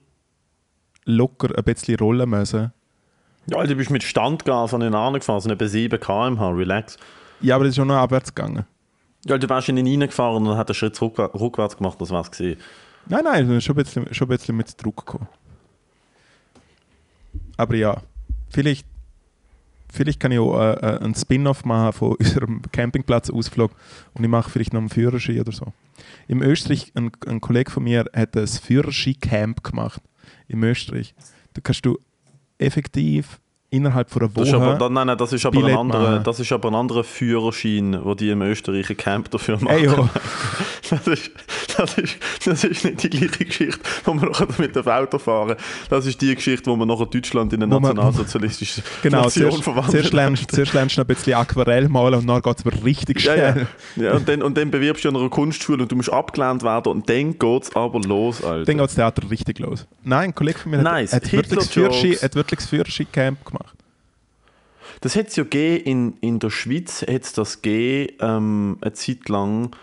[1.05, 2.71] locker ein bisschen rollen müssen.
[3.47, 6.97] Ja, Alter, du bist mit Standgas an den Arm gefahren, so etwa 7 km/h, relax.
[7.41, 8.65] Ja, aber es ist schon noch abwärts gegangen.
[9.25, 11.99] Ja, du wärst in ihn reingefahren und dann hat er einen Schritt rückwär- rückwärts gemacht,
[11.99, 12.57] das wär's gesehen.
[13.05, 15.27] Nein, nein, das schon ein bisschen, schon ein bisschen mit Druck gekommen.
[17.57, 18.01] Aber ja,
[18.53, 18.85] vielleicht,
[19.91, 23.71] vielleicht kann ich auch äh, äh, einen Spin-off machen von unserem Campingplatz-Ausflug
[24.13, 25.73] und ich mache vielleicht noch einen Führerschein oder so.
[26.27, 30.01] Im Österreich, ein, ein Kollege von mir hat ein Führerschein-Camp gemacht.
[30.47, 31.13] Im Österreich.
[31.53, 31.97] Da kannst du
[32.57, 33.39] effektiv
[33.69, 34.93] innerhalb von einer Das ist aber, Woche...
[34.93, 36.23] nein, nein, das ist aber, ein anderer, machen.
[36.23, 39.77] das ist aber ein anderer Führerschein, wo die im Österreich ein Camp dafür machen.
[39.77, 39.89] Ey.
[40.89, 41.31] Das ist,
[41.77, 45.55] das, ist, das ist nicht die gleiche Geschichte, wo man nachher mit dem Auto fahren.
[45.89, 49.91] Das ist die Geschichte, wo man nachher Deutschland in eine nationalsozialistische Genau, Nation zuerst, verwandelt.
[49.91, 52.83] zuerst, lernst, zuerst lernst du noch ein bisschen Aquarell malen und dann geht es aber
[52.83, 53.67] richtig ja, schnell.
[53.95, 54.03] ja.
[54.03, 56.91] ja und, dann, und dann bewirbst du an einer Kunstschule und du musst abgelehnt werden
[56.91, 58.65] und dann geht es aber los, Alter.
[58.65, 59.87] Dann geht das Theater richtig los.
[60.03, 61.13] Nein, ein Kollege von mir Nice.
[61.13, 63.75] hat, hat, wirklich das Führerschein-Camp gemacht.
[65.01, 68.93] Das hat es ja gegeben, in, in der Schweiz hat es das gegeben, ähm, eine
[68.93, 69.75] Zeit lang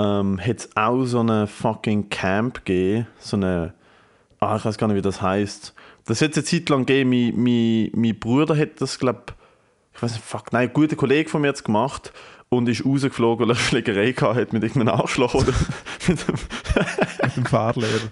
[0.00, 3.74] ähm, hat es auch so eine fucking Camp gegeben, so eine,
[4.38, 5.74] ah, ich weiß gar nicht, wie das heißt.
[6.06, 9.22] Das hat es eine Zeit lang gegeben, mein, mein, mein Bruder hat das, glaube
[9.94, 12.12] ich, weiß nicht, fuck, nein, ein guter Kollege von mir es gemacht
[12.48, 15.52] und ist rausgeflogen, weil er Schlägerei gehabt hat mit irgendeinem Arschloch oder
[16.08, 18.10] mit dem Fahrlehrer.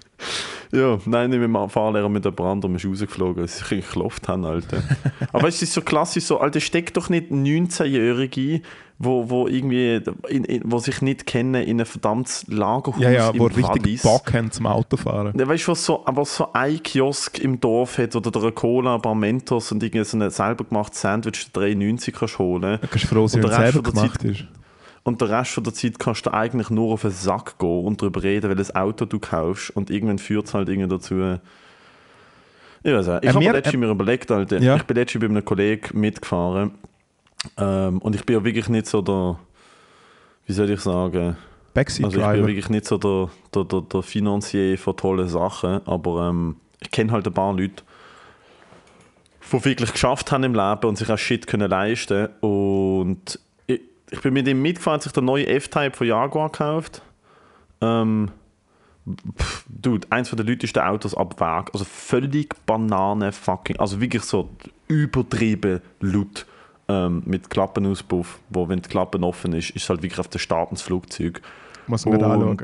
[0.71, 4.45] Ja, nein, nicht mit dem Fahrlehrer, mit dem anderem ist rausgeflogen, dass sich geklopft haben,
[4.45, 4.83] Alter.
[5.33, 8.61] Aber es ist so klassisch so, Alter, steck doch nicht 19-Jährige,
[8.99, 13.29] wo, wo irgendwie, in, in, wo sich nicht kennen, in ein verdammtes Lagerhaus Ja, ja,
[13.29, 14.01] im wo richtig Wallis.
[14.03, 15.37] Bock haben zum Autofahren.
[15.39, 18.95] Ja, weißt du, was so, aber so ein Kiosk im Dorf hat oder der Cola,
[18.95, 22.77] ein paar Mentos und irgendwie so ein selber gemachtes Sandwich für 3,90 kannst du holen.
[22.81, 24.43] Da kannst du froh sein, wenn der es selber der gemacht ist.
[25.03, 28.01] Und den Rest von der Zeit kannst du eigentlich nur auf den Sack gehen und
[28.01, 29.71] darüber reden, welches Auto du kaufst.
[29.71, 31.39] Und irgendwann führt es halt irgendwie dazu.
[32.83, 33.23] Ich weiß nicht.
[33.23, 34.59] Ich Äh, habe mir letztens mir überlegt, Alter.
[34.59, 34.75] Ja.
[34.75, 36.71] Ich bin letztens bei einem Kollegen mitgefahren.
[37.57, 39.39] Ähm, und ich bin ja wirklich nicht so der,
[40.45, 41.37] wie soll ich sagen,
[41.73, 45.29] Backseat also ich bin ja wirklich nicht so der, der, der, der Finanzier von tollen
[45.29, 47.83] Sachen, aber ähm, ich kenne halt ein paar Leute,
[49.51, 53.39] die wirklich geschafft haben im Leben und sich auch Shit können leisten Und
[54.11, 57.01] ich, bin mit ihm mitgefahren, hat sich der neue F-Type von Jaguar gekauft.
[57.81, 58.31] Ähm,
[59.37, 61.69] pff, Dude, eins von den lautesten Autos ab Weg.
[61.73, 63.77] Also völlig Banane fucking.
[63.77, 64.49] Also wirklich so
[64.87, 66.45] übertrieben laut.
[66.87, 70.39] Ähm, mit Klappenauspuff, wo wenn die Klappen offen ist, ist es halt wirklich auf der
[70.39, 71.39] Start ins Flugzeug.
[71.85, 72.61] Muss man nicht anschauen.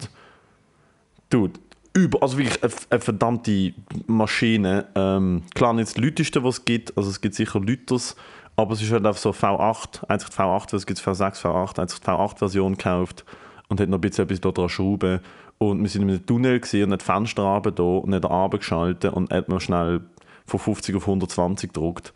[1.29, 1.59] Dude,
[1.95, 3.73] über, also wirklich eine, eine verdammte
[4.07, 4.85] Maschine.
[4.95, 8.15] Ähm, klar nicht das lauteste, was es gibt, also es gibt sicher Lüters,
[8.55, 11.99] aber es ist halt auf so V8, einzig die V8, es gibt V6, V8, einzig
[11.99, 13.25] die V8-Version gekauft
[13.67, 15.19] und hat noch ein bisschen etwas da dran schrauben.
[15.57, 18.61] Und wir sind in einem Tunnel gesehen und hat Fenster runter da und hat Abend
[18.61, 20.01] geschaltet und hat man schnell
[20.45, 22.13] von 50 auf 120 gedruckt.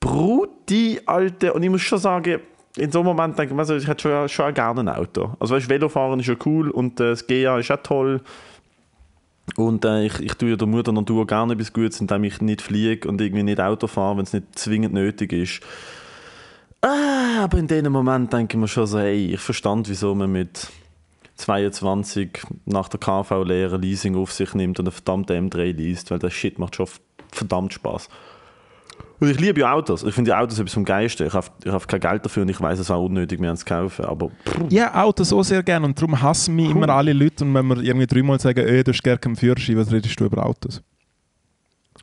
[0.00, 1.54] Brudi, Alter.
[1.54, 2.40] Und ich muss schon sagen,
[2.76, 5.34] in so einem Moment denke ich, also ich hätte schon, schon gerne ein Auto.
[5.38, 8.20] Also weißt, Velofahren ist ja cool und äh, das GA ist auch toll.
[9.56, 12.62] Und äh, ich, ich tue ja der Mutter Natur gerne etwas Gutes, indem ich nicht
[12.62, 15.60] fliege und irgendwie nicht Auto fahre, wenn es nicht zwingend nötig ist.
[16.80, 20.32] Ah, aber in dem Moment denke ich mir schon so, hey, ich verstand, wieso man
[20.32, 20.68] mit
[21.36, 26.32] 22 nach der KV-Lehre Leasing auf sich nimmt und eine verdammte M3 liest, weil das
[26.32, 26.86] Shit macht schon
[27.32, 28.08] verdammt Spaß.
[29.20, 30.02] Und ich liebe ja Autos.
[30.02, 31.26] Ich finde Autos etwas vom Geisten.
[31.26, 33.64] Ich habe ich hab kein Geld dafür und ich weiß es auch unnötig, mir zu
[33.64, 34.04] kaufen.
[34.04, 34.30] Aber
[34.70, 37.78] Ja, Autos so sehr gerne und darum hassen mich immer alle Leute und wenn wir
[37.78, 40.82] irgendwie dreimal sagen, ey, du hast gerne keinen Führerschein, was redest du über Autos?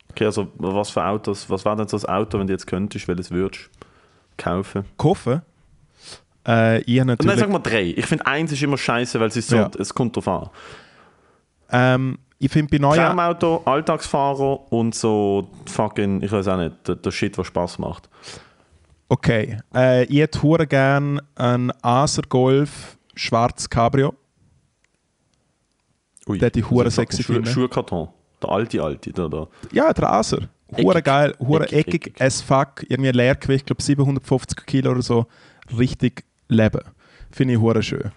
[0.09, 3.07] okay, also was für Autos, was wäre denn so ein Auto, wenn du jetzt könntest,
[3.07, 3.69] welches würdest
[4.37, 4.83] kaufen?
[4.97, 5.41] Kaufen?
[6.47, 7.39] Äh, ich habe Nein, natürlich...
[7.39, 7.93] sag mal drei.
[7.95, 9.69] Ich finde eins ist immer scheiße, weil es ist so, Ja.
[9.77, 10.49] es kommt drauf an.
[11.71, 12.99] ähm, ich finde bei neuen...
[12.99, 18.09] Traumauto, Alltagsfahrer und so fucking, ich weiß auch nicht, der, der Shit, der Spaß macht.
[19.09, 19.59] Okay.
[19.75, 24.13] Äh, ich hätte hure gerne einen Acer Golf schwarz Cabrio.
[26.27, 27.45] Ui, Der die Hure sexy finden.
[27.45, 28.09] Schuhkarton.
[28.41, 29.11] Der alte, alte.
[29.11, 29.47] Der, der.
[29.71, 30.49] Ja, der Acer.
[30.77, 32.21] Hure geil, hure Eckig, eckig, eckig.
[32.21, 32.83] as fuck.
[32.87, 35.25] Irgendwie Leergewicht, glaube 750 Kilo oder so.
[35.77, 36.81] Richtig leben.
[37.31, 38.11] Finde ich hure schön.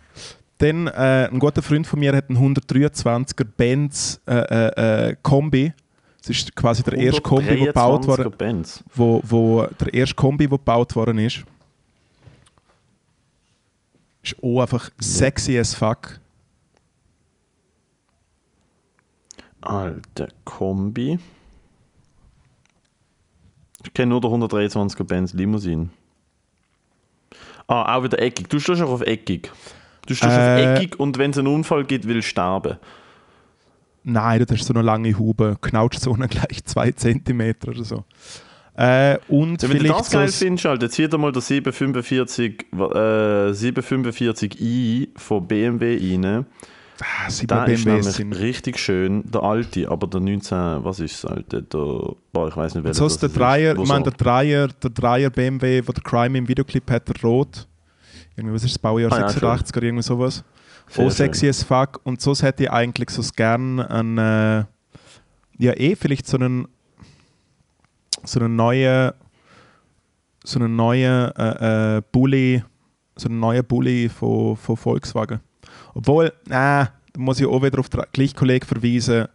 [0.65, 5.75] Dann, äh, ein guter Freund von mir hat einen 123er Benz äh, äh, äh, Kombi.
[6.17, 8.83] Das ist quasi der erste Kombi, der gebaut 123er wurde, Benz.
[8.95, 11.45] wo, wo der erste Kombi, der gebaut worden ist.
[14.23, 16.19] Ist auch einfach sexy as fuck.
[19.61, 21.19] Alter Kombi.
[23.85, 25.91] Ich kenne nur den 123er Benz Limousine.
[27.67, 28.49] Ah, auch wieder eckig.
[28.49, 29.53] Du stehst auch auf eckig.
[30.07, 30.37] Du stehst Äh.
[30.75, 32.77] auf eckig und wenn es einen Unfall gibt, will sterben.
[34.03, 35.57] Nein, das ist so eine lange Hube.
[35.61, 38.05] Knautsch so eine gleich 2 cm oder so.
[38.77, 43.53] Äh, und Ja, wenn du das geil findest, Alter, zieh dir mal der 745, äh,
[43.53, 46.47] 745i von BMW rein.
[47.01, 48.33] Ah, Der ist nämlich sind.
[48.35, 51.63] richtig schön, der alte, aber der 19, was ist das alte?
[51.63, 54.69] Der, boah, ich weiß nicht, welcher ist der das Dreier, Wo ich meine, der Dreier,
[54.69, 57.67] der Dreier BMW, wo der Crime im Videoclip hat, der Rot.
[58.37, 60.45] Irgendwie, was ist das Baujahr Ah ja, 86 oder irgendwie sowas.
[60.89, 62.01] Sehr oh, sexy as fuck.
[62.05, 64.65] Und so hätte ich eigentlich so gern einen, äh,
[65.59, 66.69] ja eh, vielleicht so einen,
[68.25, 69.13] so einen neuen,
[70.45, 72.63] so einen neuen äh, äh, Bulli,
[73.17, 75.41] so einen neuen Bulli von, von Volkswagen.
[75.95, 79.29] Obwohl, äh, da muss ich auch wieder auf den gleichen Kollegen verweisen.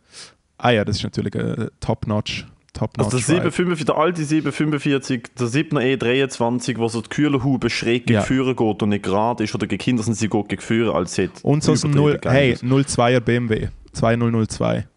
[0.57, 2.45] Ah ja, das ist natürlich ein Top-Notch.
[2.73, 3.13] Top-Notch.
[3.13, 3.51] Also der, Ride.
[3.51, 8.21] 745, der alte 745, der 7er E23, wo so die Kühlerhaube schräg gegen Ja.
[8.21, 11.17] Führer geht und nicht gerade ist, oder gegen Kinder sind sie geht gegen Führer als
[11.17, 11.41] hätte.
[11.43, 12.63] Und so ein übertrieben 0, geil hey, ist.
[12.63, 13.67] 02er BMW.
[13.93, 14.87] 2002.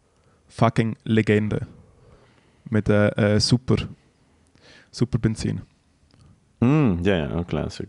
[0.48, 1.66] Fucking Legende.
[2.68, 3.76] Mit äh, äh, super,
[4.90, 5.62] super Benzin.
[6.60, 7.88] Mm, ja, ja, Classic.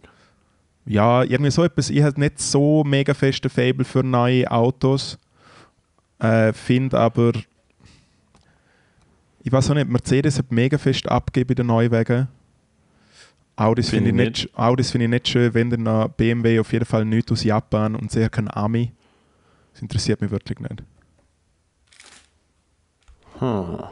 [0.86, 1.90] Ja, irgendwie so etwas.
[1.90, 5.18] Ich habe nicht so mega feste Fable für neue Autos.
[6.20, 7.34] Äh, Finde aber,
[9.44, 12.28] ich weiß auch nicht, Mercedes hat mega fest abgegeben bei den Neuwagen.
[13.56, 16.86] Audis Finde ich, ich nicht, Audis finde ich nicht schön, wenn dann BMW auf jeden
[16.86, 18.92] Fall nichts aus Japan und sehr kein Ami.
[19.74, 20.84] Das interessiert mich wirklich nicht.
[23.40, 23.84] Hm.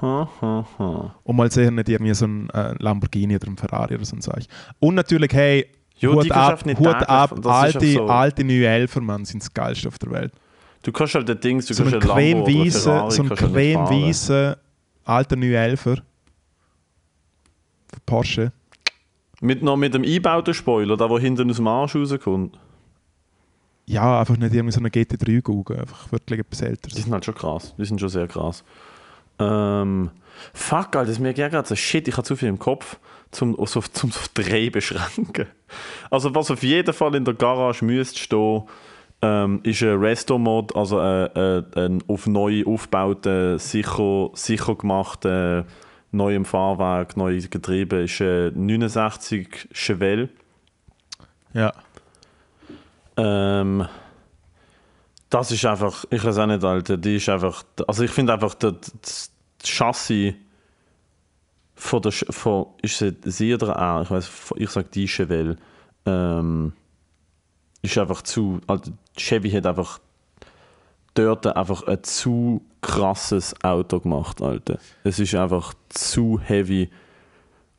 [0.00, 1.14] Ha, ha, ha.
[1.24, 4.22] Und mal sehen, nicht irgendwie so ein äh, Lamborghini oder ein Ferrari oder so ein
[4.22, 4.44] Zeug.
[4.78, 5.66] Und natürlich, hey,
[5.96, 8.06] Ja, Hut ab, nicht Hut ab alte, so.
[8.06, 10.32] alte 911 Mann sind das geilste auf der Welt.
[10.82, 13.22] Du kannst halt den Dings, du So kannst ein Lambo oder ein cremeweißer, Ferrari so
[13.22, 13.86] ein kannst du nicht fahren.
[13.86, 14.58] cremeweißer
[15.04, 15.76] alter 911er.
[15.84, 16.02] Von
[18.06, 18.52] Porsche.
[19.40, 22.58] Mit, noch mit dem eingebauten Spoiler, der, der hinten aus dem Arsch rauskommt.
[23.86, 26.96] Ja, einfach nicht irgendwie so eine GT3 gucken, einfach wirklich etwas Die älteres.
[27.02, 27.74] sind halt schon krass.
[27.78, 28.62] Die sind schon sehr krass.
[29.38, 30.10] Ähm,
[30.52, 32.98] fuck, Alter, das mir gerade so shit, ich habe zu viel im Kopf,
[33.30, 35.46] zum so, zum so drei beschränken.
[36.10, 38.62] Also was auf jeden Fall in der Garage müsste stehen,
[39.20, 41.24] ähm, ist ein Resto-Mod, also äh,
[41.58, 45.66] äh, ein auf neu aufgebauter, sicher, sicher gemachter,
[46.12, 50.28] neuem Fahrwerk, neues Getriebe, ist ein 69 Chevelle.
[51.52, 51.72] Ja.
[53.16, 53.86] Ähm,
[55.30, 58.54] das ist einfach, ich weiß auch nicht, Alter, die ist einfach, also ich finde einfach,
[58.54, 60.34] das, das Chassis
[61.74, 65.56] von der, von, ist es sie oder er, ich weiß, ich sage die Chevelle,
[66.06, 66.72] ähm,
[67.82, 70.00] ist einfach zu, also Chevy hat einfach
[71.14, 74.78] dort einfach ein zu krasses Auto gemacht, Alter.
[75.04, 76.88] Es ist einfach zu heavy.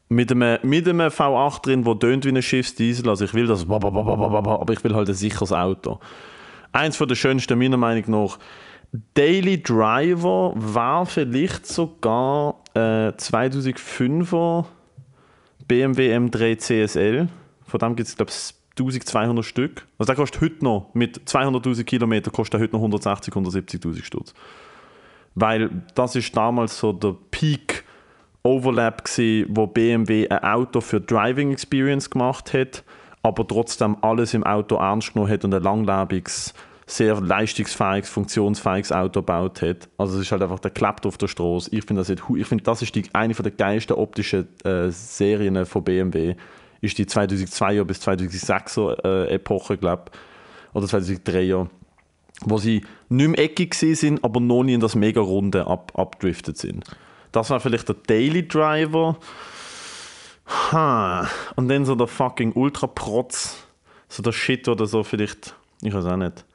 [0.09, 3.07] Mit einem, mit einem V8 drin, der tönt wie ein Schiffsdiesel.
[3.07, 5.99] Also ich will das, aber ich will halt ein sicheres Auto.
[6.71, 8.39] Eins von der schönsten meiner Meinung nach.
[9.13, 14.65] Daily Driver war vielleicht sogar äh, 2005er
[15.67, 17.29] BMW M3 CSL.
[17.65, 19.86] Von dem gibt es, glaube ich, 1200 Stück.
[19.98, 24.34] Also der kostet heute noch, mit 200'000 Kilometern kostet er heute noch 160, 170'000 Stutz.
[25.36, 27.84] Weil das ist damals so der Peak
[28.44, 32.84] Overlap gsi, wo BMW ein Auto für Driving Experience gemacht hat,
[33.22, 36.54] aber trotzdem alles im Auto ernst genommen hat und ein langlebiges,
[36.86, 39.89] sehr leistungsfähiges, funktionsfähiges Auto gebaut hat.
[39.98, 41.70] Also es ist halt einfach der klappt auf der Straße.
[41.74, 46.36] Ich finde das, finde, das ist die, eine der geilsten optischen äh, Serien von BMW.
[46.82, 50.06] Ist die 2002er bis 2006er äh, Epoche, glaube
[50.74, 51.68] Oder 2003er
[52.42, 56.58] wo sie nicht mehr eckig sind, aber noch nie in das mega Runde ab, abdriftet
[56.58, 56.86] sind.
[57.32, 59.18] Das war vielleicht der Daily Driver.
[60.72, 61.28] Ha.
[61.56, 63.63] Und dann so der fucking Ultra-Protz.
[64.08, 66.46] So der Shit oder so vielleicht, ich weiß auch nicht.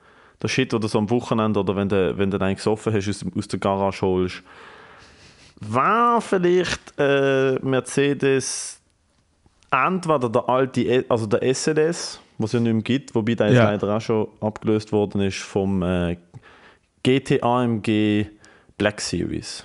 [0.42, 3.24] Der Shit oder so am Wochenende oder wenn du, wenn du einen gesoffen hast, aus,
[3.36, 4.42] aus der Garage holst.
[5.60, 8.80] War vielleicht äh, Mercedes
[9.74, 13.52] entweder der alte, E- also der SLS, was es ja nicht mehr gibt, wobei der
[13.52, 13.64] Ja.
[13.64, 16.16] leider auch schon abgelöst worden ist vom äh,
[17.02, 18.26] GT AMG
[18.78, 19.64] Black Series.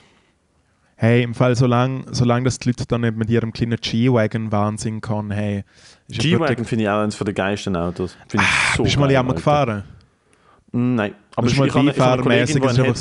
[0.96, 5.00] Hey, im Fall, solange solang dass die Leute dann nicht mit ihrem kleinen G-Wagon Wahnsinn
[5.00, 5.64] kann, hey.
[6.10, 8.18] ist G-Wagon finde ich auch eines der geilsten Autos.
[8.28, 9.34] Finde ich so Bist du mal Alter.
[9.34, 9.84] gefahren?
[10.74, 12.94] Mm, Nein, aber ich, mal habe, ich habe eine Kollegin, ist hat, einfach-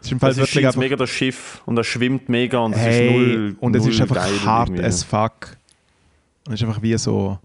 [0.00, 0.80] Es ist im Fall es ist wirklich einfach...
[0.80, 3.92] mega das Schiff und er schwimmt mega und es hey, ist null und es ist
[4.00, 4.84] null einfach geil hart irgendwie.
[4.84, 5.56] as fuck.
[6.46, 7.38] Und es ist einfach wie so...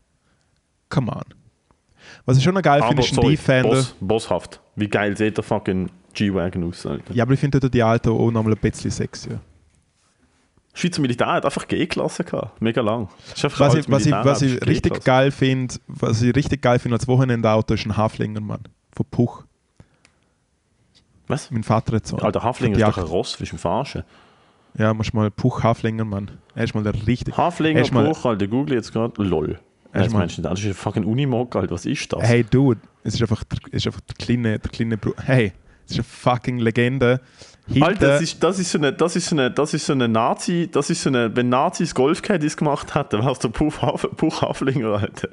[0.89, 1.23] Come on.
[2.25, 3.69] Was ich schon noch geil finde, ist ein Defender.
[3.69, 4.61] Boss, bosshaft.
[4.75, 7.13] Wie geil sieht der fucking G-Wagon aus, Alter.
[7.13, 9.39] Ja, aber ich finde die alten auch noch mal ein bisschen sexier.
[10.73, 12.61] Schweizer Militär hat einfach G-Klasse gehabt.
[12.61, 13.09] Mega lang.
[13.41, 17.07] Was ich, was ich, was ich richtig geil finde, was ich richtig geil finde als
[17.07, 18.61] Wochenendauto, ist ein Haflinger, Mann.
[18.91, 19.43] Von Puch.
[21.27, 21.51] Was?
[21.51, 22.17] Mein Vater hat so.
[22.17, 23.03] Alter, Haflinger ist doch ein.
[23.03, 24.03] Ross, du mich verarschen?
[24.77, 26.31] Ja, musst mal Puch Haflinger, Mann.
[26.55, 27.35] Er ist mal der richtig.
[27.35, 29.21] Haflinger, Erst mal- Alter, google jetzt gerade.
[29.23, 29.59] Lol.
[29.93, 30.51] das meinst du nicht?
[30.51, 31.71] Das ist ein fucking Unimog, Alter.
[31.73, 32.21] Was ist das?
[32.23, 35.53] Hey Dude, es ist einfach der, es ist einfach der kleine, der kleine Bru Hey,
[35.85, 37.21] es ist eine fucking Legende.
[37.67, 39.93] Hinten, Alter, das ist, das ist so eine, das ist so eine, das ist so
[39.93, 43.73] eine Nazi, das ist so eine, wenn Nazis Golfcaddies gemacht hätten, war es der Buch
[43.81, 45.29] Haf- Buch Haflinger, Alter.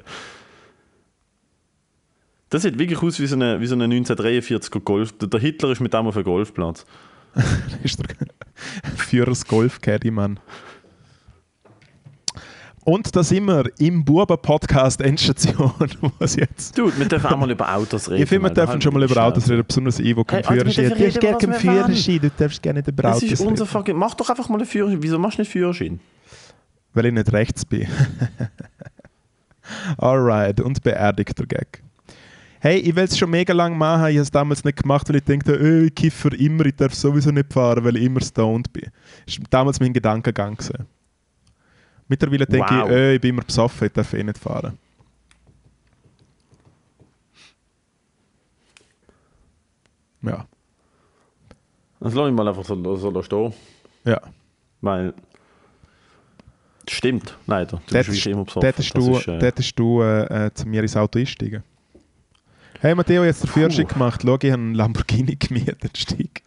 [2.49, 5.17] Das sieht wirklich aus wie so eine, wie so eine 1943er Golf.
[5.17, 6.85] Der der Hitler ist mit dem auf einem Golfplatz.
[7.83, 8.15] ist der
[8.95, 10.39] Führers Golf-Caddy, Mann.
[12.83, 15.73] Und da sind wir im Buben-Podcast Endstation,
[16.19, 16.77] was jetzt.
[16.77, 18.21] Dude, wir dürfen auch mal über Autos reden.
[18.21, 20.91] Ich finde, wir dürfen schon mal über Autos reden, besonders ich, wo keinen Hey, Führerschein
[20.91, 20.99] hat.
[20.99, 21.53] Du hast reden, gerne keinen.
[21.59, 23.71] Führerschein, du darfst gerne nicht über Das Autos ist unser reden.
[23.71, 23.97] fucking.
[23.97, 25.01] Mach doch einfach mal einen Führerschein.
[25.01, 25.99] Wieso machst du nicht Führerschein?
[26.93, 27.87] Weil ich nicht rechts bin.
[29.97, 31.81] Alright, und beerdigter Gag.
[32.65, 35.17] Hey, ich will es schon mega lang machen, ich habe es damals nicht gemacht, weil
[35.17, 38.19] ich dachte, äh, ich kiffe für immer, ich darf sowieso nicht fahren, weil ich immer
[38.21, 38.89] stoned bin.
[39.27, 40.55] Das war damals mein Gedankengang.
[40.55, 40.87] Gewesen.
[42.07, 42.89] Mittlerweile denke Wow.
[42.89, 44.79] ich, äh, ich bin immer besoffen, ich darf eh nicht fahren.
[50.23, 50.47] Ja,
[51.99, 53.53] Das lass ich mal einfach so, so stehen.
[54.05, 54.19] ja.
[54.81, 55.13] Weil.
[56.85, 57.79] Das stimmt, leider.
[57.85, 58.61] Du Dort bist immer besoffen.
[58.63, 61.19] Dort hast du, Das ist, äh, dort hast du äh, äh, zu mir ins Auto
[61.19, 61.61] einsteigen.
[62.85, 64.21] Hey Matteo, jetzt den Führerschein gemacht.
[64.23, 65.97] Schau, ich habe einen Lamborghini gemietet.
[65.97, 66.43] Steig.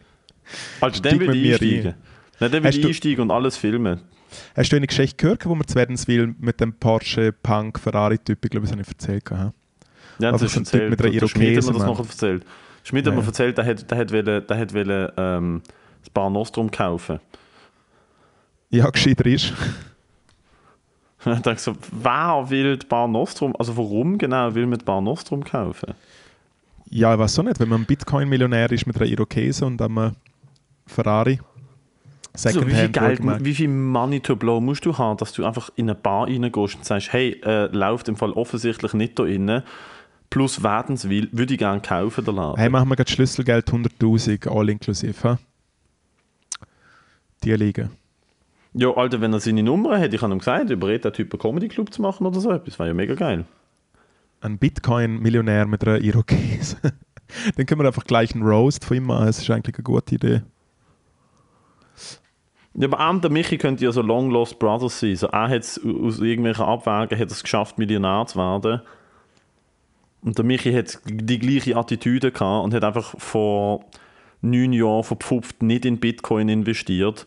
[0.81, 1.95] Also, Steig dann will ich einsteigen.
[2.39, 4.03] Nein, dann will ich einsteigen und alles filmen.
[4.55, 8.45] Hast du eine Geschichte gehört, wo wir zu Wädenswil mit dem Porsche Punk Ferrari Typ,
[8.45, 9.25] ich glaube, das habe ich erzählt.
[9.29, 9.53] Ja,
[10.31, 12.47] das ist so ein Typ mit einer Der Schmied hat mir Irokese, das noch erzählt.
[12.85, 13.21] Schmied hat Ja.
[13.21, 15.63] mir erzählt, der hat, der hat, wollen, der hat wollen, ähm,
[16.03, 17.19] das Bar Nostrum kaufen.
[18.71, 19.53] Ja, gescheiter ist.
[21.27, 25.95] Ich dachte so, wer will Bar Nostrum, also warum genau will man Bar Nostrum kaufen?
[26.91, 30.13] Ja, ich weiß auch nicht, wenn man ein Bitcoin-Millionär ist mit einer Irokese und einem
[30.87, 31.39] Ferrari.
[32.45, 35.71] Also, wie viel Geld, wie viel Money to blow musst du haben, dass du einfach
[35.75, 39.65] in eine Bar reingehst und sagst, hey, äh, läuft im Fall offensichtlich nicht da innen,
[40.31, 42.57] plus Wädenswil, würde ich gerne kaufen, der Laden.
[42.57, 45.39] Hey, machen wir gerade Schlüsselgeld 100.000, all inklusive.
[47.43, 47.91] Die liegen.
[48.75, 51.41] Ja, Alter, wenn er seine Nummer hätte, ich habe ihm gesagt, überredet der Typ einen
[51.41, 53.47] Comedy-Club zu machen oder so etwas, wäre ja mega geil.
[54.41, 56.77] Ein Bitcoin-Millionär mit einer Irokese.
[57.57, 59.27] Dann können wir einfach gleich einen Roast von ihm machen.
[59.27, 60.43] Das ist eigentlich eine gute Idee.
[62.75, 65.17] Ja, aber auch der Michi könnte ja so Long Lost Brothers sein.
[65.17, 68.83] So, er hat es aus irgendwelchen Abwägen hat es geschafft, Millionär zu werden.
[70.23, 73.85] Und der Michi hat die gleiche Attitüde gehabt und hat einfach vor
[74.43, 77.27] neun Jahren verpfupft nicht in Bitcoin investiert.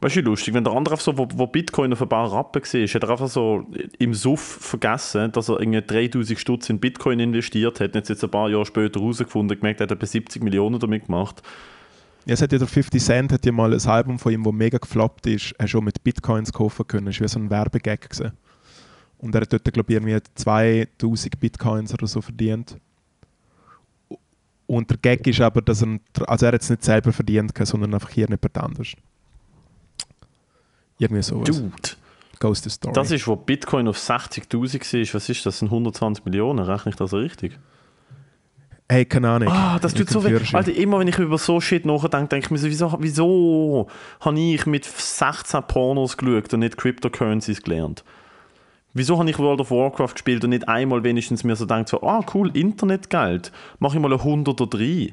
[0.00, 2.62] Weißt du, lustig, wenn der andere einfach so, wo, wo Bitcoin auf ein paar Rappen
[2.62, 3.66] war, hat er einfach so
[3.98, 8.30] im Suff vergessen, dass er irgendwie 3000 Stutz in Bitcoin investiert hat jetzt, jetzt ein
[8.30, 11.42] paar Jahre später herausgefunden, gemerkt, er hat etwa 70 Millionen damit gemacht.
[12.26, 14.52] Ja, es hat ja der 50 Cent hat ja mal ein Album von ihm, das
[14.52, 17.06] mega gefloppt ist, hast schon mit Bitcoins kaufen können.
[17.06, 18.08] Das war wie so ein Werbegag.
[18.08, 18.32] Gewesen.
[19.18, 22.76] Und er hat dort, glaube ich, irgendwie 2000 Bitcoins oder so verdient.
[24.66, 27.94] Und der Gag ist aber, dass er, also er hat es nicht selber verdient, sondern
[27.94, 28.92] einfach hier jemand anders.
[30.98, 31.48] Irgendwie sowas.
[31.48, 31.72] Dude!
[32.40, 32.94] The story.
[32.94, 35.14] Das ist, wo Bitcoin auf 60.000 war.
[35.14, 35.58] Was ist das?
[35.58, 36.60] Sind 120 Millionen.
[36.60, 37.58] Rechne ich das richtig?
[38.90, 39.48] hey, keine Ahnung.
[39.50, 40.38] Ah, das tut so weh.
[40.52, 43.86] Alter, immer wenn ich über so Shit nachdenke, denke ich mir so, wieso, wieso
[44.20, 48.04] habe ich mit 16 Pornos geschaut und nicht Cryptocurrencies gelernt?
[48.94, 52.02] Wieso habe ich World of Warcraft gespielt und nicht einmal wenigstens mir so gedacht, so,
[52.02, 55.12] ah cool, Internetgeld, mache ich mal ein 100 oder 3.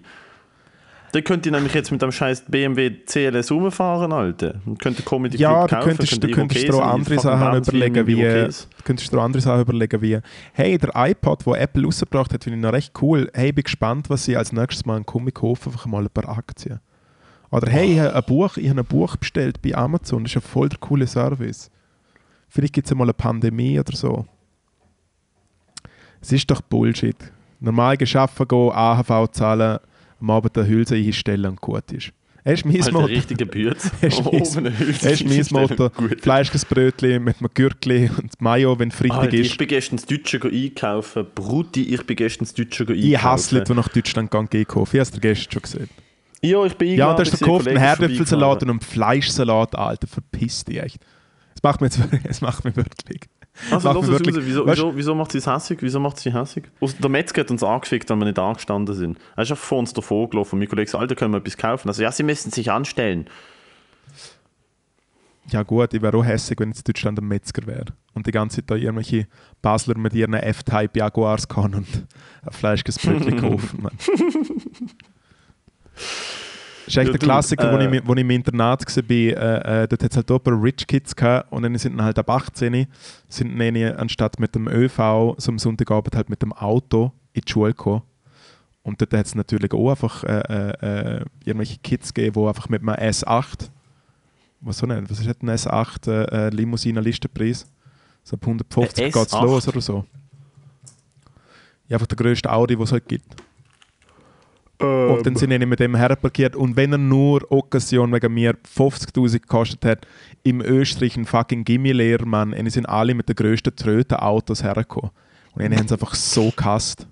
[1.15, 4.55] Dann könnte ich nämlich jetzt mit dem scheiß BMW CLS rumfahren, Alter.
[4.65, 7.57] Und könnte Comedy Ja, Club du kaufen, könntest, könnte du könntest dir auch andere Sachen
[7.57, 10.19] überlegen, wie, du könntest auch andere Sachen überlegen, wie,
[10.51, 13.31] hey, der iPod, wo Apple rausgebracht hat, finde ich noch recht cool.
[13.33, 16.27] Hey, bin gespannt, was sie als nächstes mal komme, ich kaufe einfach mal ein paar
[16.27, 16.81] Aktien.
[17.49, 20.35] Oder hey, ich habe ein Buch, ich habe ein Buch bestellt bei Amazon, das ist
[20.35, 21.71] ein voll der coole Service.
[22.49, 24.25] Vielleicht gibt es ja mal eine Pandemie oder so.
[26.19, 27.31] Es ist doch Bullshit.
[27.61, 29.79] Normal geschaffen gehen, AHV zahlen,
[30.19, 32.11] am Abend eine Hülse einstellen und gut ist.
[32.47, 33.05] Er ist mein Alter, Motto.
[33.07, 33.89] richtige Bütze.
[34.01, 35.61] Das ist mein- Hülse Das ist mein.
[35.63, 35.89] Motto.
[35.89, 36.21] Gut.
[36.21, 39.57] Fleischkäsebrötchen mit einem Gürkli und Mayo, wenn Freitag Alter, ich ist.
[39.57, 41.25] bin gestern ins Deutsche einkaufen.
[41.33, 43.23] Brutti, ich bin gestern ins Deutsche go Ich einkaufen.
[43.23, 44.95] hasse Leute, die nach Deutschland gehen, gehen kaufen.
[44.95, 45.89] Ich habe es gestern schon gesehen.
[46.43, 50.05] Ja, ich bin Ja, und du hast gekauft einen Herdöpfelsalat und einen Fleischsalat, Alter.
[50.05, 50.97] Verpiss dich echt.
[51.55, 53.21] Das macht mir jetzt das macht mich wirklich.
[53.71, 54.21] Also, mich es raus.
[54.45, 55.77] Wieso, Weißt- wieso, wieso macht sie es hässig?
[55.81, 56.65] Wieso macht sie hässig?
[56.81, 59.17] Aus- Der Metzger hat uns angefickt, weil wir nicht angestanden sind.
[59.35, 60.55] Er ist einfach vor uns davor gelaufen.
[60.55, 61.87] Und mein Kollege sagt, Alter, können wir etwas kaufen?
[61.87, 63.27] Also, ja, sie müssen sich anstellen.
[65.51, 67.85] Ja gut, ich wäre auch hässlich, wenn jetzt Deutschland ein Metzger wäre.
[68.15, 69.27] Und die ganze Zeit da irgendwelche
[69.61, 71.87] Basler mit ihren F-Type Jaguars kann und
[72.43, 73.87] ein Fleischkäsebrötchen kaufen.
[76.85, 76.87] Mann.
[76.87, 79.11] ist echt Ja, der du, Klassiker, wo, äh, ich, wo ich im Internat war.
[79.11, 82.19] Äh, äh, dort hat es halt paar Rich Kids gehabt und dann sind dann halt
[82.19, 82.87] ab 18
[83.27, 87.51] sind dann anstatt mit dem ÖV so am Sonntagabend halt mit dem Auto in die
[87.51, 88.03] Schule gekommen.
[88.83, 92.69] Und dort hat es natürlich auch einfach äh, äh, äh, irgendwelche Kids gegeben, die einfach
[92.69, 93.69] mit einem S8,
[94.61, 97.65] was so nennt, was ist denn ein S8 äh, äh, Limousinen-Listenpreis?
[98.23, 99.43] So ab 150 Ein geht es S8?
[99.43, 100.05] los oder so.
[101.87, 103.35] Ja, einfach der grösste Audi, den es halt gibt.
[104.77, 106.55] Und dann sind ich mit dem herparkiert.
[106.55, 110.07] Und wenn er nur Occasion wegen mir 50.000 gekostet hat,
[110.43, 115.11] im Österreich ein fucking Gimmilehrer, Mann, und sind alle mit den grössten Trötenautos hergekommen.
[115.53, 117.07] Und ich haben es einfach so gehasst.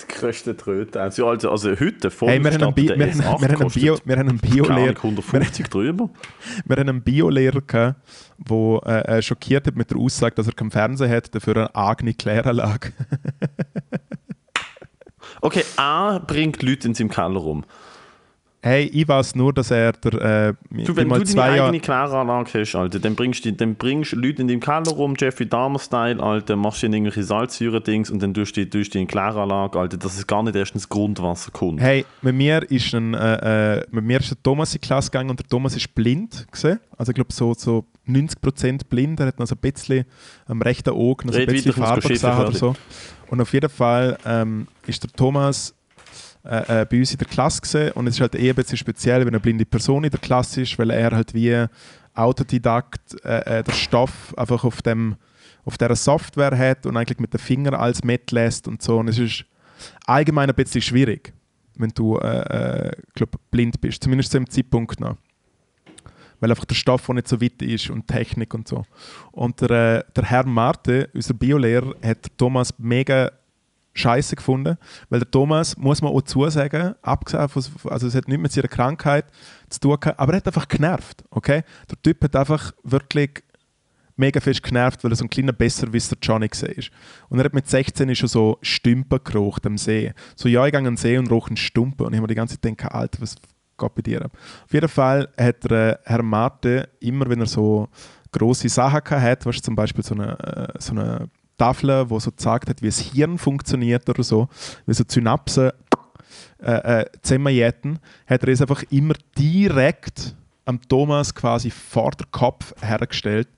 [0.00, 1.00] Die größte Tröte.
[1.00, 3.98] Also, also, also heute voll Hey, wir haben Bi wir, haben, wir, haben einen Bio,
[4.04, 6.08] wir haben einen Biolehrer, 150 drüber.
[6.64, 7.60] wir haben einen Biolehrer
[8.38, 11.74] der äh, äh, schockiert hat mit der Aussage, dass er keinen Fernseher hat, dafür eine
[11.74, 12.92] eigene Kläranlage.
[15.40, 17.64] Okay, A bringt Leute in seinem Keller rum.
[18.60, 22.60] hey, ich weiß nur, dass er der, äh, Du, wenn du deine Jahre eigene Kläranlage
[22.60, 26.56] hast, Alter, dann bringst du dann bringst Leute in deinem Keller rum, Jeffrey Dahmer-Style, Alter,
[26.56, 30.18] machst dir irgendwelche Salzsäure-Dings und dann tust du tust du in die Kläranlage, Alter, dass
[30.18, 31.80] es gar nicht erst ins Grundwasser kommt.
[31.80, 35.10] Hey, mit mir ist ein, äh, äh, mit mir ist der Thomas in die Klasse
[35.10, 36.80] gegangen und der Thomas ist blind gewesen.
[36.96, 39.20] Also ich glaube so, so 90% blind.
[39.20, 40.04] Er hat noch so ein bisschen
[40.46, 42.74] am rechten Auge noch so ein bisschen Farbe gesehen oder so.
[43.28, 45.74] Und auf jeden Fall ähm, ist der Thomas
[46.44, 47.92] äh, äh, bei uns in der Klasse gewesen.
[47.92, 50.62] und es ist halt eh ein bisschen speziell, wenn eine blinde Person in der Klasse
[50.62, 51.66] ist, weil er halt wie
[52.14, 55.16] Autodidakt äh, äh, der Stoff einfach auf dem
[55.64, 58.98] auf dieser Software hat und eigentlich mit den Fingern alles mitlässt und so.
[58.98, 59.44] Und es ist
[60.06, 61.34] allgemein ein bisschen schwierig,
[61.76, 64.02] wenn du äh, äh, glaub, blind bist.
[64.02, 65.16] Zumindest zu dem Zeitpunkt noch.
[66.40, 68.84] Weil einfach der Stoff nicht so weit ist und Technik und so.
[69.32, 73.32] Und der, äh, der Herr Marte, unser Biolehrer, hat Thomas mega
[73.94, 74.78] scheiße gefunden,
[75.08, 79.26] weil der Thomas, muss man auch zusagen, abgesehen also es hat nicht mit seiner Krankheit
[79.68, 81.62] zu tun gehabt, aber er hat einfach genervt, okay?
[81.90, 83.42] Der Typ hat einfach wirklich
[84.18, 86.84] mega fest genervt, weil er so ein kleiner Besserwisser Johnny war.
[87.28, 90.12] Und er hat mit 16 schon so Stümper geraucht am See.
[90.36, 92.04] So, ja, ich gehe an den See und rauche einen Stumpen.
[92.04, 93.36] Und ich habe mir die ganze Zeit gedacht, Alter, was
[93.78, 94.24] geht bei dir?
[94.24, 97.88] Auf jeden Fall hat der äh, Herr Marte immer, wenn er so
[98.32, 102.68] grosse Sachen hat, du, zum Beispiel so eine, äh, so eine Tafel, wo so gezeigt
[102.68, 104.48] hat, wie das Hirn funktioniert oder so,
[104.86, 105.72] wie so Synapsen
[106.62, 112.74] äh, äh, zusammenjäten, hat er es einfach immer direkt am Thomas quasi vor den Kopf
[112.80, 113.48] hergestellt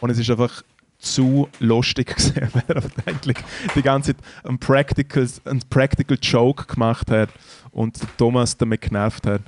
[0.00, 0.62] und es ist einfach
[0.98, 3.38] zu lustig gesehen, er eigentlich
[3.74, 7.30] die ganze Zeit einen Practical, einen Practical Joke gemacht hat
[7.72, 9.42] und Thomas damit genervt hat.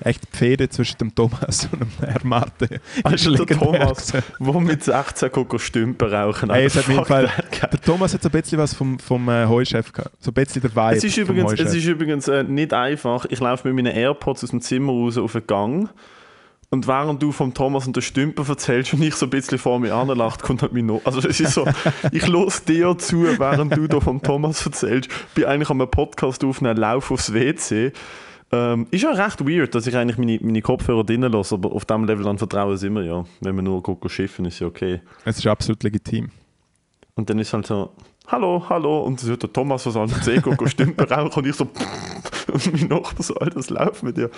[0.00, 2.80] Echt die Fehde zwischen dem Thomas und dem Herr Marte.
[3.02, 6.50] Also der Thomas, wo mit 16 Koko Stümper rauchen.
[6.50, 7.30] Hey, es hat Fuck Fall,
[7.60, 10.14] der Thomas hat so ein bisschen was vom, vom äh, Heuchef gehabt.
[10.20, 13.26] So ein bisschen der Vibe Es ist übrigens, es ist übrigens äh, nicht einfach.
[13.28, 15.88] Ich laufe mit meinen AirPods aus dem Zimmer raus auf den Gang.
[16.68, 19.78] Und während du vom Thomas und der Stümper erzählst und ich so ein bisschen vor
[19.78, 21.64] mir anlacht, kommt halt mein no Also es ist so,
[22.12, 26.76] ich los dir zu, während du da vom Thomas erzählst, bin eigentlich am Podcast aufnehmen,
[26.76, 27.92] lauf aufs WC.
[28.52, 31.84] Ähm, ist ja recht weird, dass ich eigentlich meine, meine Kopfhörer drinnen lasse, aber auf
[31.84, 33.24] diesem Level dann vertrauen sind wir ja.
[33.40, 35.00] Wenn wir nur gucken, schiffen, ist ja okay.
[35.24, 36.30] Es ist absolut legitim.
[37.16, 37.90] Und dann ist halt so,
[38.28, 39.00] hallo, hallo.
[39.00, 41.64] Und so der Thomas was an der guckt, Stümper rauchen und ich so,
[42.52, 44.30] und mein Nachbar so, Alter, das läuft mit dir.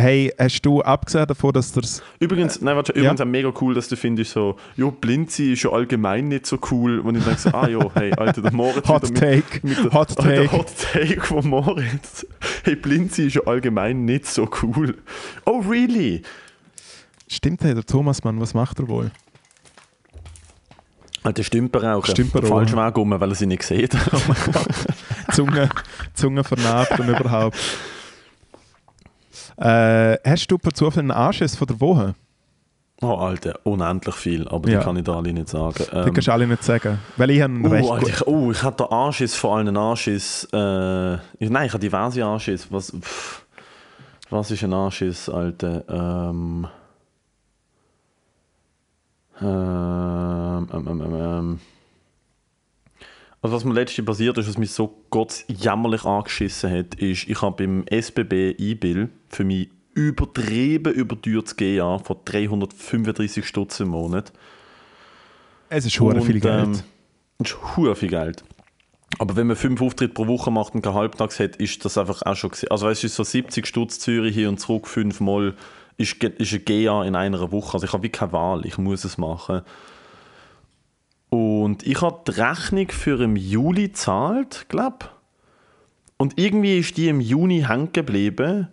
[0.00, 3.00] Hey, hast du abgesehen davon, dass das Übrigens, nein, warte, ja.
[3.00, 6.46] übrigens auch mega cool, dass du findest so, jo, blind sein ist ja allgemein nicht
[6.46, 7.00] so cool.
[7.00, 9.76] Und ich denke so, ah jo, hey, Alter, der Moritz Hot wieder mit, Take, mit
[9.76, 10.52] der, Hot Alter, Take.
[10.52, 12.24] Hot Take von Moritz.
[12.62, 14.96] Hey, blind sein ist ja allgemein nicht so cool.
[15.44, 16.22] Oh, really?
[17.26, 19.10] Stimmt, hey, der Thomas, Mann, was macht er wohl?
[21.24, 22.12] Alter, Stümper rauchen.
[22.12, 22.72] Stümper Falsch.
[22.72, 23.96] Weg um, weil er sie nicht sieht.
[25.32, 25.68] Zunge,
[26.14, 27.58] Zunge vernarbt und überhaupt.
[29.60, 32.14] Äh, hast du per Zufall einen Anschiss von der Woche?
[33.00, 34.78] oh, Alter, unendlich viel, aber Ja.
[34.78, 35.74] die kann ich da alle nicht sagen.
[35.78, 36.98] Die Ähm, kannst du alle nicht sagen.
[37.16, 39.76] Weil ich habe einen Oh, recht Alter, ich, oh, ich hatte Anschiss, vor allem einen
[39.76, 40.48] Anschiss.
[40.52, 42.66] Äh, ich, nein, ich hatte diverse Anschiss.
[42.70, 43.44] Was, pff,
[44.30, 45.84] was ist ein Anschiss, Alter?
[45.88, 46.66] Ähm,
[49.40, 51.60] ähm, ähm, ähm, ähm.
[53.40, 57.40] Also was mir letztens passiert ist, was mich so Gott jämmerlich angeschissen hat, ist, ich
[57.40, 64.32] habe beim SBB E-Bill für mich übertrieben überteuertes GA von 335 Stutz im Monat.
[65.68, 66.64] Es ist schon viel Geld.
[66.64, 66.82] Ähm,
[67.38, 68.42] das ist hure viel Geld.
[69.18, 72.22] Aber wenn man fünf Auftritte pro Woche macht und keinen Halbtags hat, ist das einfach
[72.22, 72.70] auch schon gesehen.
[72.70, 75.54] Also weißt du, es ist so 70 Stutz Zürich hier und zurück fünfmal
[75.96, 77.74] ist, ist ein GA in einer Woche.
[77.74, 79.62] Also ich habe wie keine Wahl, ich muss es machen.
[81.68, 85.10] Und ich habe die Rechnung für im Juli gezahlt, glaube
[86.16, 88.68] Und irgendwie ist die im Juni hängen geblieben.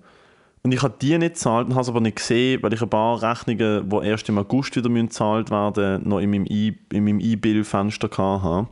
[0.63, 2.89] Und ich habe die nicht gezahlt und habe es aber nicht gesehen, weil ich ein
[2.89, 7.03] paar Rechnungen, die erst im August wieder müssen gezahlt werden noch in meinem E- in
[7.03, 8.67] meinem E-Bill-Fenster hatte.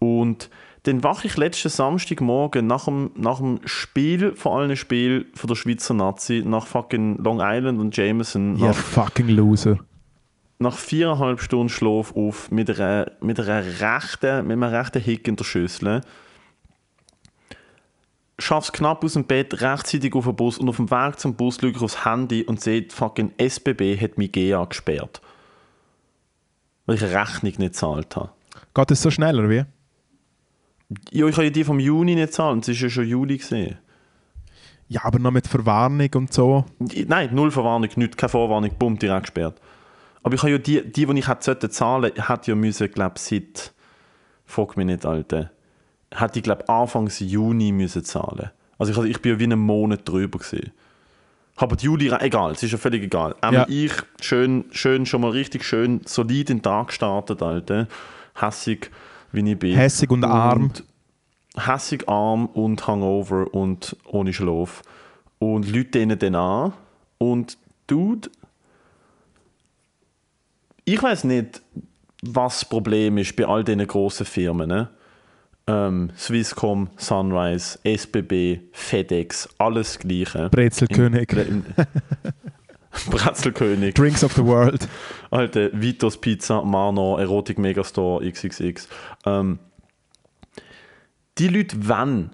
[0.00, 0.50] Und
[0.82, 5.54] dann wache ich letzten Samstagmorgen nach dem, nach dem Spiel, vor allem Spiel von der
[5.54, 9.78] Schweizer Nazi, nach fucking Long Island und Jameson, Ja, fucking Loser.
[10.58, 15.36] Nach viereinhalb Stunden Schlaf auf mit einer, mit einer rechten, mit einem rechten Hick in
[15.36, 16.00] der Schüssel.
[18.40, 21.58] Schaff's knapp aus dem Bett, rechtzeitig auf den Bus und auf dem Weg zum Bus
[21.60, 25.20] schaue ich aufs Handy und sehe, fucking SBB hat mich GA gesperrt.
[26.86, 28.30] Weil ich eine Rechnung nicht gezahlt habe.
[28.74, 29.64] Geht es so schneller wie?
[31.10, 33.38] Ja, ich habe ja die vom Juni nicht gezahlt, es war ja schon Juli.
[33.38, 33.78] Gewesen.
[34.88, 36.64] Ja, aber noch mit Verwarnung und so.
[36.78, 39.60] Nein, null Verwarnung, nicht, keine Vorwarnung, bumm, direkt gesperrt.
[40.28, 43.14] Aber ich habe ja die, die, die ich hätte sollte zahlen, hat ja müssen, glaube
[43.16, 43.72] ich, seit,
[44.44, 45.50] frag mich nicht, Alter,
[46.14, 48.50] hätte ich, glaube Anfangs Juni müssen zahlen.
[48.76, 50.72] Also ich, ich bin ja wie einen Monat drüber gewesen.
[51.56, 53.36] Aber die Juli, egal, es ist ja völlig egal.
[53.40, 53.66] Ähm, Ja.
[53.70, 57.88] Ich schön, schön, schon mal richtig schön solid in den Tag gestartet, Alter.
[58.34, 58.90] Hässig,
[59.32, 59.76] wie ich bin.
[59.76, 60.72] Hässig und arm.
[61.56, 64.82] hässig, arm und Hangover und ohne Schlaf.
[65.38, 66.74] Und Leute denen dann an.
[67.16, 67.56] Und
[67.86, 68.28] Dude,
[70.94, 71.60] ich weiß nicht,
[72.22, 74.68] was das Problem ist bei all diesen grossen Firmen.
[74.68, 74.88] Ne?
[75.66, 80.48] Ähm, Swisscom, Sunrise, SBB, FedEx, alles Gleiche.
[80.50, 81.32] Brezelkönig.
[81.32, 81.64] In-
[83.10, 83.94] Brezelkönig.
[83.94, 84.88] Drinks of the World.
[85.30, 88.88] Alte Vitos Pizza, Mano, Erotik Megastore, XXX.
[89.26, 89.58] Ähm,
[91.38, 92.30] die Leute wollen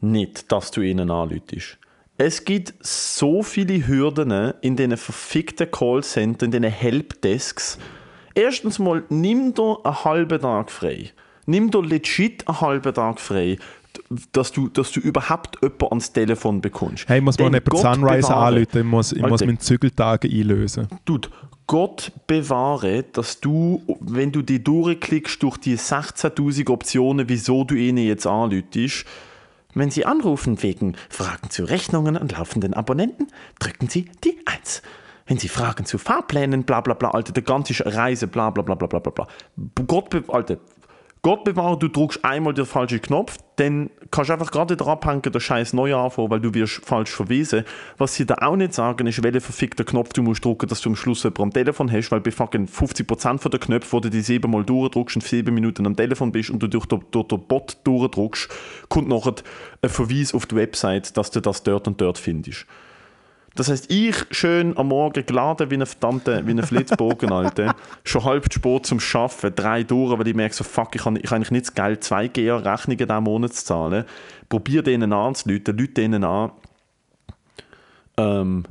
[0.00, 1.78] nicht, dass du ihnen anläutest.
[2.18, 7.78] Es gibt so viele Hürden in diesen verfickten Callcentern, in diesen Helpdesks.
[8.34, 11.10] Erstens mal, nimm dir einen halben Tag frei.
[11.46, 13.58] Nimm dir legit einen halben Tag frei,
[14.32, 17.08] dass du, dass du überhaupt jemanden ans Telefon bekommst.
[17.08, 18.78] Hey, muss man Denn jemand Gott Sunrise bewahre, anrufen?
[18.78, 20.88] Ich muss, ich muss meinen Zügeltage einlösen.
[21.04, 21.28] Dude,
[21.66, 28.04] Gott bewahre, dass du, wenn du die durchklickst durch die 16.000 Optionen, wieso du ihnen
[28.04, 29.06] jetzt anlütest,
[29.74, 34.82] wenn sie anrufen wegen Fragen zu Rechnungen an laufenden Abonnenten, drücken sie die 1.
[35.26, 38.74] Wenn sie Fragen zu Fahrplänen, bla bla bla, Alter, der ganze Reise, bla bla bla
[38.74, 39.28] bla bla bla.
[39.86, 40.58] Gott, Alter,
[41.24, 45.22] Gott bewahre, du drückst einmal den falschen Knopf, dann kannst du einfach gerade wieder abhängen,
[45.22, 47.62] der Scheiß neu anfangen, weil du wirst falsch verwiesen.
[47.96, 50.88] Was sie da auch nicht sagen, ist, welchen verfickten Knopf du musst drücken, dass du
[50.88, 54.10] am Schluss jemanden am Telefon hast, weil bei fucking 50% von den Knöpfen, wo du
[54.10, 57.46] die siebenmal durchdrückst und sieben Minuten am Telefon bist und du durch den, durch den
[57.46, 58.48] Bot durchdrückst,
[58.88, 59.36] kommt nachher
[59.80, 62.66] ein Verweis auf die Website, dass du das dort und dort findest.
[63.54, 67.74] Das heißt, ich schön am Morgen geladen wie ein verdammter, wie ein Flitzbogen, Alter.
[68.04, 71.30] Schon halb spät zum Arbeiten, drei durch, weil ich merke so, fuck, ich habe ich
[71.30, 74.04] eigentlich nicht das Geld, zwei GA-Rechnungen diesen Monat zu zahlen.
[74.48, 76.52] Probier denen anzuleuten, Leute denen an.
[78.16, 78.64] Ähm,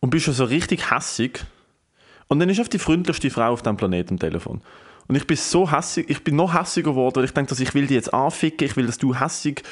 [0.00, 1.44] und bist schon so richtig hässig.
[2.28, 4.60] Und dann ist auf die freundlichste Frau auf diesem Planeten am Telefon.
[5.08, 7.74] Und ich bin so hässig, ich bin noch hässiger geworden, weil ich denke, dass ich
[7.74, 9.62] will die jetzt anficken, ich will, dass du hässig,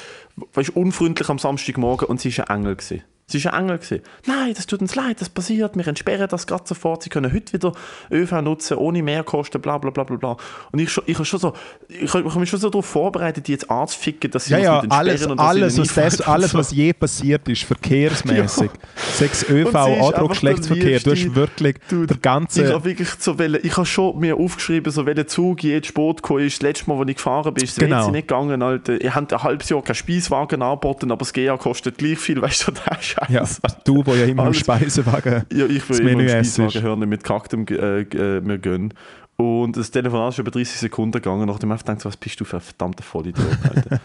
[0.53, 3.03] weißt, unfreundlich am Samstagmorgen und sie ist ein Engel gewesen.
[3.29, 4.01] Sie ist ein Engel gewesen.
[4.25, 7.51] Nein, das tut uns leid, das passiert, wir entsperren das gerade sofort, sie können heute
[7.51, 7.73] wieder
[8.09, 10.37] ÖV nutzen, ohne Mehrkosten, bla bla bla bla bla.
[10.71, 11.51] Und ich, ich habe schon so,
[11.89, 14.79] ich habe ich mich schon so darauf vorbereitet, die jetzt anzuficken, dass sie Ja, ja,
[14.87, 18.71] alles, und alles, was, das, alles was je passiert ist, verkehrsmäßig.
[18.95, 20.99] Sechs ÖV, Und sie ist einfach Andruck, der Geschlechtsverkehr.
[21.01, 22.73] Du hast wirklich Dude, der Ich ganze.
[22.73, 26.45] habe wirklich so wollen, ich habe schon mir aufgeschrieben, so welcher Zug jedes Sport gekommen
[26.45, 26.59] ist.
[26.59, 28.09] Das letzte Mal, als ich gefahren bin, ist Genau.
[28.09, 29.01] nicht gegangen, Alter.
[29.01, 32.69] Ihr habt ein halbes Jahr keinen Speiswagen angeboten, aber das GA kostet gleich viel, weißt
[32.69, 32.87] du, der
[33.25, 33.61] Scheiß.
[33.63, 35.43] Ja, du, wo ja immer im Alles- Speisewagen.
[35.53, 36.55] Ja, ich das will immer Menü im essst.
[36.55, 38.93] Speiswagen hören mit gehacktem äh, äh, mir gönnen.
[39.37, 42.57] Und das Telefonat ist über 30 Sekunden gegangen, nachdem ich gedacht, was bist du für
[42.57, 43.99] ein verdammter Vollidiot, Alter.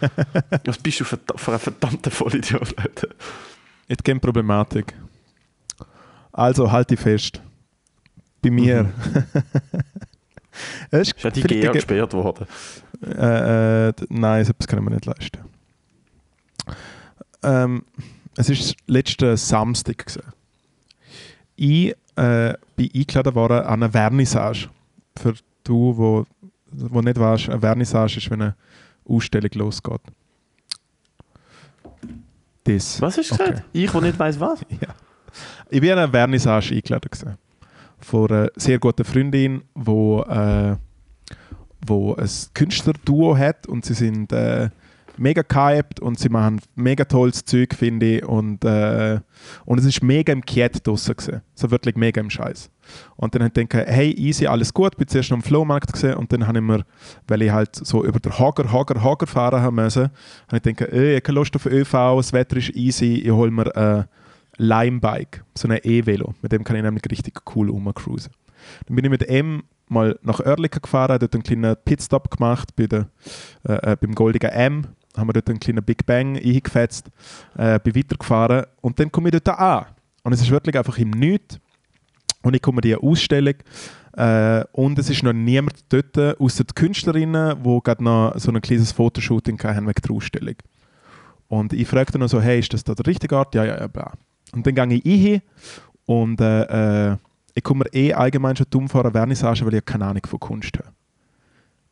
[0.65, 3.07] was bist du für, für ein verdammter Vollidiot, Alter.
[3.87, 4.93] Jetzt keine Problematik.
[6.31, 7.41] Also, halt dich fest.
[8.41, 8.91] Bei mir.
[10.91, 12.45] Es Ist ja die eine- gesperrt worden.
[13.03, 15.39] Äh, äh, nein, das können wir nicht leisten.
[17.41, 17.83] Ähm,
[18.35, 19.97] es war letzten Samstag.
[20.05, 20.23] Gewesen.
[21.55, 24.69] Ich äh, bin eingeladen worden an eine Vernissage.
[25.17, 26.25] Für du, wo,
[26.71, 28.55] wo nicht weißt, eine Vernissage ist, wenn eine
[29.05, 30.01] Ausstellung losgeht.
[32.63, 33.01] Das.
[33.01, 33.43] Was hast du Okay.
[33.49, 33.63] gesagt?
[33.73, 34.59] Ich, der nicht weiss was?
[35.69, 37.37] Ich bin an eine Vernissage eingeladen gewesen.
[37.99, 40.75] von einer sehr guten Freundin, wo, äh,
[41.85, 44.69] wo ein Künstlerduo hat und sie sind äh,
[45.17, 48.25] mega gehypt und sie machen mega tolles Zeug, finde ich.
[48.25, 49.19] Und, äh,
[49.65, 51.41] und es ist mega im Kiet draussen gewesen.
[51.55, 52.69] So wirklich mega im Scheiß.
[53.15, 54.97] Und dann habe ich gedacht, hey, easy, alles gut.
[54.97, 56.83] Bin zuerst noch am Flohmarkt gesehen und dann habe ich mir,
[57.27, 60.09] weil ich halt so über den Hager, Hager, Hager fahren haben müssen,
[60.47, 63.31] habe ich gedacht, ey, ich habe keine Lust auf ÖV, das Wetter ist easy, ich
[63.31, 64.03] hole mir äh,
[64.57, 66.33] Limebike, so ein E-Velo.
[66.41, 68.31] Mit dem kann ich nämlich richtig cool rumcruisen.
[68.87, 72.87] Dann bin ich mit dem mal nach Oerlikon gefahren, dort einen kleinen Pitstop gemacht bei
[72.87, 73.07] der,
[73.67, 74.87] äh, äh, beim Goldigen M.
[75.15, 77.09] Haben wir dort einen kleinen Big Bang eingefetzt,
[77.55, 79.85] äh, bin weitergefahren und dann komme ich dort an.
[80.23, 81.59] Und es ist wirklich einfach im Nichts.
[82.41, 83.53] Und ich komme in die Ausstellung
[84.17, 88.61] äh, und es ist noch niemand dort, außer die Künstlerinnen, die gerade noch so ein
[88.61, 90.55] kleines Fotoshooting haben wegen der Ausstellung.
[91.47, 93.55] Und ich frage dann noch so, hey, ist das da der richtige Ort?
[93.55, 94.13] Ja, ja, ja, bla.
[94.53, 95.41] Und dann gehe ich hin
[96.05, 97.17] und äh, äh,
[97.55, 100.39] ich komme mir eh allgemein schon dumm vor an Vernissage, weil ich keine Ahnung von
[100.39, 100.89] Kunst habe.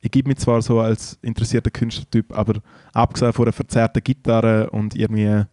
[0.01, 4.95] Ich gebe mich zwar so als interessierter Künstlertyp, aber abgesehen von einer verzerrten Gitarre und
[4.95, 5.45] irgendwie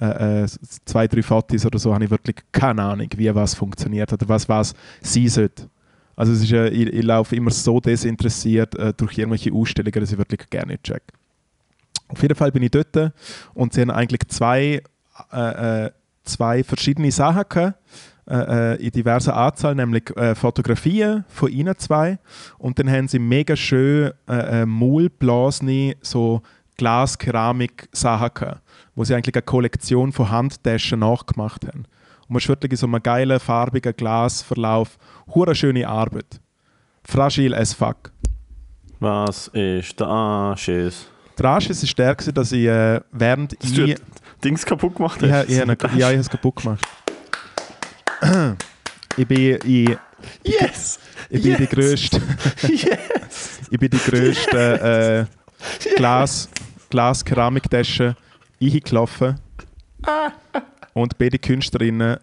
[0.00, 0.48] äh, äh,
[0.84, 4.48] zwei, drei Fotos oder so, habe ich wirklich keine Ahnung, wie was funktioniert oder was
[4.48, 5.68] was sein sollte.
[6.16, 10.12] Also es ist, äh, ich, ich laufe immer so desinteressiert äh, durch irgendwelche Ausstellungen, dass
[10.12, 11.02] ich wirklich gerne check.
[12.08, 13.12] Auf jeden Fall bin ich dort
[13.54, 14.82] und sie haben eigentlich zwei,
[15.32, 15.90] äh, äh
[16.24, 17.76] zwei verschiedene Sachen gehabt,
[18.30, 22.18] äh, in diverser Anzahl, nämlich äh, Fotografien von ihnen zwei
[22.58, 26.42] und dann haben sie mega schön äh, Maulblasene, so
[26.76, 28.60] Glas-Keramik-Sachen
[28.94, 31.84] wo sie eigentlich eine Kollektion von Handtaschen nachgemacht haben.
[32.22, 34.98] Und man ist wirklich in so einem geilen, farbigen Glasverlauf.
[35.34, 36.40] Hure schöne Arbeit.
[37.04, 38.12] Fragil as fuck.
[39.00, 41.08] Was ist der Anschiss?
[41.38, 43.96] Der Anschiss ist der, dass ich äh, während Dass ich...
[44.44, 45.48] Dings kaputt gemacht hast?
[45.48, 45.66] Ich, ich,
[45.96, 46.80] ja, ich habe es kaputt gemacht.
[49.16, 49.96] Ich bin, ich,
[50.44, 50.98] Yes!
[51.28, 51.70] ich bin die Yes!
[51.70, 52.22] grösste...
[52.68, 53.60] yes!
[53.70, 55.28] Ich bin die grösste
[55.88, 56.48] äh, Glas,
[56.90, 58.16] Glas-Keramiktasche
[58.60, 59.40] eingelaufen.
[60.94, 62.18] Und beide Künstlerinnen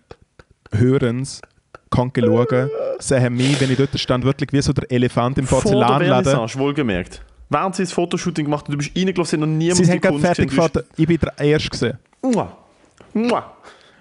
[0.72, 1.42] hören es,
[1.90, 2.70] kann schauen,
[3.00, 6.60] sehen mich, wenn ich dort stand, wirklich wie so der Elefant im Vor der Porzellanladen.
[6.60, 7.22] Wohlgemerkt.
[7.50, 10.20] Während sie das Fotoshooting gemacht haben, du bist reingelaufen, sind noch niemand Sie haben gerade
[10.20, 10.84] fertig gefahren.
[10.98, 11.98] Ich bin der Erste.
[12.22, 12.56] Mua.
[13.14, 13.56] Mua.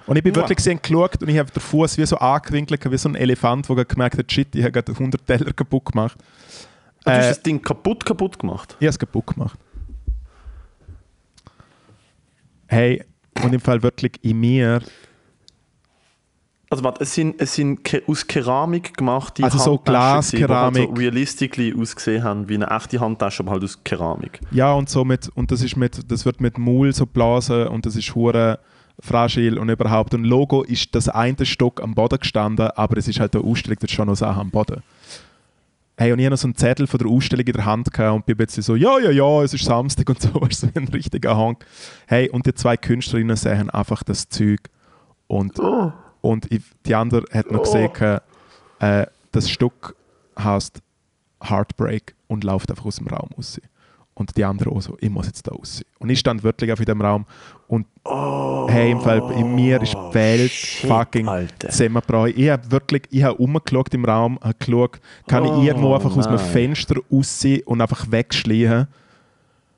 [0.08, 0.42] Und ich bin Wow.
[0.42, 3.68] wirklich gesehen, geschaut und ich habe den Fuß wie so angewinkelt, wie so ein Elefant,
[3.68, 6.16] der gemerkt hat, shit, ich habe gerade 100 Teller kaputt gemacht.
[7.04, 8.70] Du hast Äh, das Ding kaputt, kaputt gemacht.
[8.80, 9.58] Ich habe es kaputt gemacht.
[12.66, 13.04] Hey,
[13.42, 14.80] und im Fall wirklich in mir,
[16.70, 20.48] Also warte, es sind, es sind aus Keramik gemachte Also so Handtaschen gewesen, die halt
[20.74, 20.88] Glaskeramik.
[20.88, 24.40] so realistically ausgesehen haben wie eine echte Handtasche, aber halt aus Keramik.
[24.50, 27.86] ja und so mit, und das ist mit, das wird mit Maul so blasen und
[27.86, 28.58] das ist hure
[29.00, 30.14] fragil und überhaupt.
[30.14, 33.78] Und Logo ist das eine Stock am Boden gestanden, aber es ist halt eine Ausstellung,
[33.80, 34.82] ist schon noch Sachen am Boden.
[35.96, 38.26] Hey, und ich hatte noch so einen Zettel von der Ausstellung in der Hand und
[38.26, 41.36] bin plötzlich so, ja, ja, ja, es ist Samstag und so, du, so ein richtiger
[41.36, 41.56] Hang.
[42.06, 44.60] Hey, und die zwei Künstlerinnen sehen einfach das Zeug
[45.26, 45.58] und,
[46.20, 46.48] und
[46.86, 47.90] die andere hat noch gesehen,
[48.78, 49.96] äh, das Stück
[50.38, 50.80] heißt
[51.42, 53.60] Heartbreak und läuft einfach aus dem Raum raus.
[54.18, 55.80] Und die andere auch so, ich muss jetzt da raus.
[56.00, 57.24] Und ich stand wirklich auf in dem Raum
[57.68, 57.86] und
[58.68, 61.28] hey, im Fall in mir ist die Welt shit, fucking
[61.60, 62.32] zusammengebrochen.
[62.34, 64.98] Ich habe wirklich, ich habe rumgeschaut im Raum, habe geschaut,
[65.28, 66.46] kann Oh, ich irgendwo einfach aus einem nein.
[66.46, 68.88] Fenster raus und einfach wegschleichen.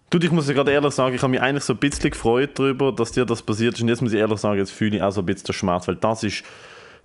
[0.09, 2.59] Du, ich muss dir gerade ehrlich sagen, ich habe mich eigentlich so ein bisschen gefreut
[2.59, 3.82] darüber, dass dir das passiert ist.
[3.82, 5.86] Und jetzt muss ich ehrlich sagen, jetzt fühle ich auch so ein bisschen den Schmerz,
[5.86, 6.45] weil das ist,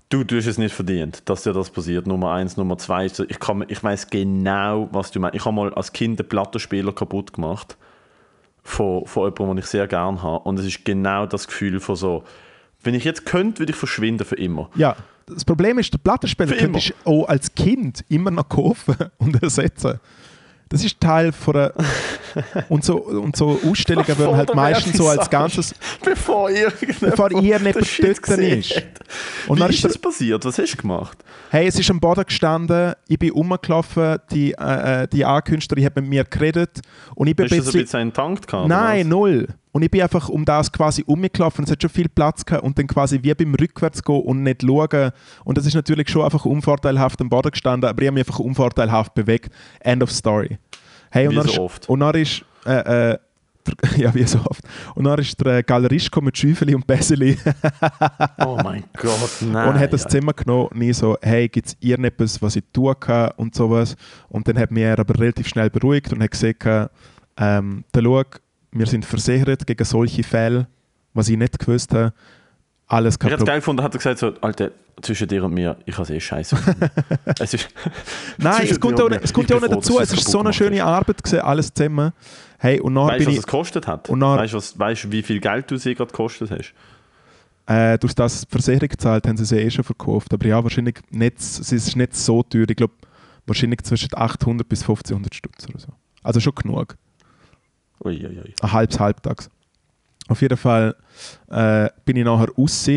[0.09, 2.07] du, du hast es nicht verdient, dass dir das passiert.
[2.07, 5.35] Nummer eins, Nummer zwei, ich, kann, ich weiß genau, was du meinst.
[5.35, 7.77] Ich habe mal als Kind einen Plattenspieler kaputt gemacht
[8.63, 10.47] von, von jemandem, den ich sehr gerne habe.
[10.47, 12.23] Und es ist genau das Gefühl von so,
[12.83, 14.69] wenn ich jetzt könnte, würde ich verschwinden für immer.
[14.75, 14.95] Ja,
[15.27, 19.99] das Problem ist, der Plattenspieler könntest du auch als Kind immer noch kaufen und ersetzen.
[20.69, 21.73] Das ist Teil von einer...
[22.69, 25.75] und, so, und so Ausstellungen werden Vor halt der meistens so als ganzes...
[26.03, 28.83] Bevor irgendjemand Bevor irgendjemand dort ist.
[29.47, 30.43] Und Wie dann ist der- das passiert?
[30.43, 31.17] Was hast du gemacht?
[31.49, 35.95] Hey, es ist am Boden gestanden, ich bin rumgelaufen, die, äh, äh, die A-Künstlerin hat
[35.95, 36.81] mit mir geredet
[37.13, 37.99] und ich bin Hast du das ein bisschen...
[38.01, 38.67] entankt gehabt?
[38.67, 39.47] Nein, null.
[39.75, 41.65] Und ich bin einfach um das quasi umgelaufen.
[41.65, 45.11] Es hat schon viel Platz gehabt und dann quasi wie beim Rückwärtsgehen und nicht schauen.
[45.43, 48.39] Und das ist natürlich schon einfach unvorteilhaft am Boden gestanden, aber ich habe mich einfach
[48.39, 49.53] unvorteilhaft bewegt.
[49.81, 50.59] End of story.
[51.11, 51.89] Hey, und Wie dann so ist, oft.
[51.89, 53.17] Und dann ist, äh, äh,
[53.97, 54.63] ja, wie so oft.
[54.93, 57.53] Und dann ist der Galerist gekommen mit Schäufeli und Bäseli was?
[58.47, 59.67] Oh mein Gott, nein.
[59.67, 60.09] und hat das ja.
[60.09, 63.97] Zimmer genommen und ich so, hey, gibt es irgendetwas, was ich tun kann und sowas.
[64.29, 66.89] Und dann hat mich er aber relativ schnell beruhigt und hat gesagt,
[67.37, 68.23] ähm, der schau,
[68.77, 70.67] wir sind versichert gegen solche Fälle,
[71.13, 72.13] was ich nicht gewusst habe.
[72.87, 74.71] Alles Ich kein hätte es geil gefunden, hat er gesagt, so, Alter,
[75.01, 76.55] zwischen dir und mir, ich habe es eh scheiße.
[77.39, 77.69] es ist,
[78.37, 79.99] Nein, es kommt auch es kommt ich ja auch nicht dazu.
[79.99, 82.11] Es ist kaputt so eine schöne Arbeit gewesen, alles zusammen.
[82.59, 84.09] Hey, und dann Weißt du, was ich, es gekostet hat?
[84.09, 86.73] Und dann- weißt du, was- weißt wie viel Geld du sie gerade gekostet hast?
[87.67, 90.31] äh, durch das die Versicherung gezahlt, haben sie sie eh schon verkauft.
[90.31, 92.65] Aber ja, wahrscheinlich nicht, es ist nicht so teuer.
[92.69, 92.93] Ich glaube,
[93.47, 95.87] wahrscheinlich zwischen 800 bis 1500 Stutz oder so.
[96.21, 96.95] Also schon genug.
[98.03, 98.53] Uiuiui.
[98.61, 99.49] ein halbes Halbtags.
[100.27, 100.95] Auf jeden Fall
[101.49, 102.87] äh, bin ich nachher raus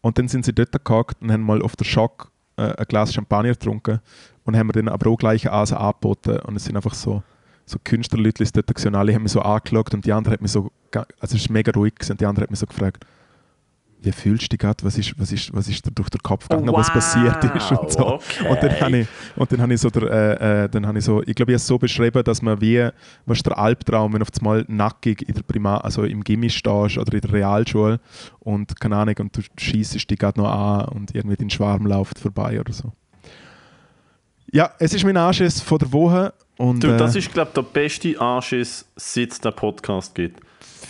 [0.00, 3.12] Und dann sind sie dort gehockt und haben mal auf der Schock äh, ein Glas
[3.14, 4.00] Champagner getrunken
[4.44, 6.40] und haben mir dann aber auch gleich Asen angeboten.
[6.40, 7.22] Und es sind einfach so,
[7.64, 10.70] so Künstlerleute dort gewesen, alle haben mich so angeschaut und die andere hat mich so,
[10.92, 13.06] also es ist mega ruhig und die andere hat mich so gefragt,
[14.04, 14.82] wie fühlst du dich gerade?
[14.84, 17.70] Was ist, was, ist, was ist dir durch den Kopf gegangen, Oh, was passiert ist
[17.72, 18.06] und so.
[18.14, 18.48] okay.
[18.48, 20.02] Und dann habe ich, und dann habe ich so, der,
[20.40, 22.60] äh, äh, dann habe ich so, ich glaube, ich habe es so beschrieben, dass man
[22.60, 22.88] wie,
[23.26, 26.50] was ist der Albtraum, wenn du auf einmal nackig in der Primar, also im Gimmi
[26.50, 28.00] stehst oder in der Realschule
[28.40, 32.18] und keine Ahnung, und du schießt dich gerade noch an und irgendwie dein Schwarm läuft
[32.18, 32.92] vorbei oder so.
[34.50, 37.54] Ja, es ist mein Anschiss von der Woche und Du, äh, das ist, glaube ich,
[37.54, 40.40] der beste Anschiss, seit es den Podcast gibt.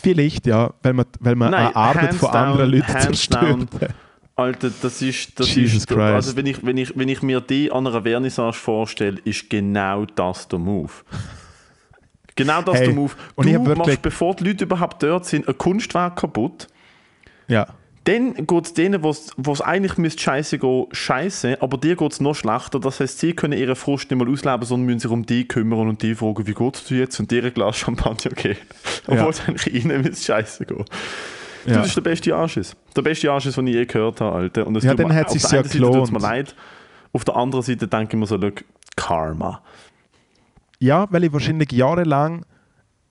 [0.03, 3.69] vielleicht, ja, weil man, weil man Nein, eine Arbeit von down, anderen Leuten zerstört.
[4.35, 5.39] Alter, das ist.
[5.39, 5.99] Das Jesus ist Christ.
[6.01, 10.07] also, wenn ich, wenn, ich, wenn ich mir die an einer Vernissage vorstelle, ist genau
[10.07, 10.91] das der Move.
[12.35, 13.13] Genau das Hey, der Move.
[13.35, 16.67] und Du ich hab wirklich- machst, bevor die Leute überhaupt dort sind, ein Kunstwerk kaputt.
[17.47, 17.67] Ja.
[18.05, 22.21] Dann geht es denen, wo es eigentlich müsste scheiße gehen, scheiße, aber dir geht es
[22.21, 22.81] noch schlechter.
[22.81, 25.89] Das heißt, sie können ihre Frust nicht mal ausleben, sondern müssen sich um die kümmern
[25.89, 27.21] und die fragen, wie geht es dir jetzt?
[27.21, 28.59] Und dir ein Glas Champagner geben.
[29.07, 29.29] Obwohl Ja.
[29.29, 30.85] es eigentlich ihnen müsste scheiße gehen.
[31.65, 31.77] Du, Ja.
[31.79, 32.75] Das ist der beste Anschiss.
[32.97, 34.67] Der beste Anschiss, den ich je gehört habe, Alter.
[34.67, 36.23] Und Ja, dann mir, hat einen Seite tut's mir gelohnt.
[36.23, 36.57] leid,
[37.13, 38.65] auf der anderen Seite denke ich mir so, look,
[38.97, 39.63] Karma.
[40.81, 42.45] Ja, weil ich wahrscheinlich jahrelang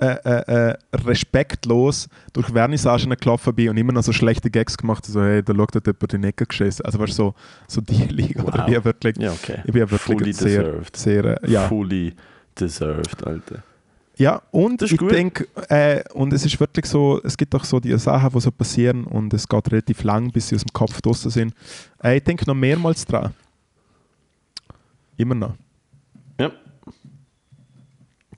[0.02, 5.06] äh, äh, äh, respektlos durch Vernissagen gelaufen bin und immer noch so schlechte Gags gemacht
[5.06, 6.84] so hey, da schaut dort jemand in die Ecke geschissen.
[6.86, 7.34] Also weißt so,
[7.68, 8.44] so die Liga.
[8.44, 8.60] Oder Wow.
[8.60, 9.58] ich bin ja wirklich, Ja, okay.
[9.64, 10.98] ich bin wirklich Fully sehr, deserved.
[10.98, 11.68] sehr äh, ja.
[11.68, 12.14] Fully
[12.60, 13.64] deserved, Alter.
[14.18, 17.98] ja, und ich denke, äh, und es ist wirklich so, es gibt auch so die
[17.98, 21.32] Sachen, die so passieren und es geht relativ lang, bis sie aus dem Kopf draussen
[21.32, 21.54] sind.
[22.04, 23.34] Äh, ich denke noch mehrmals dran.
[25.18, 25.54] Immer noch.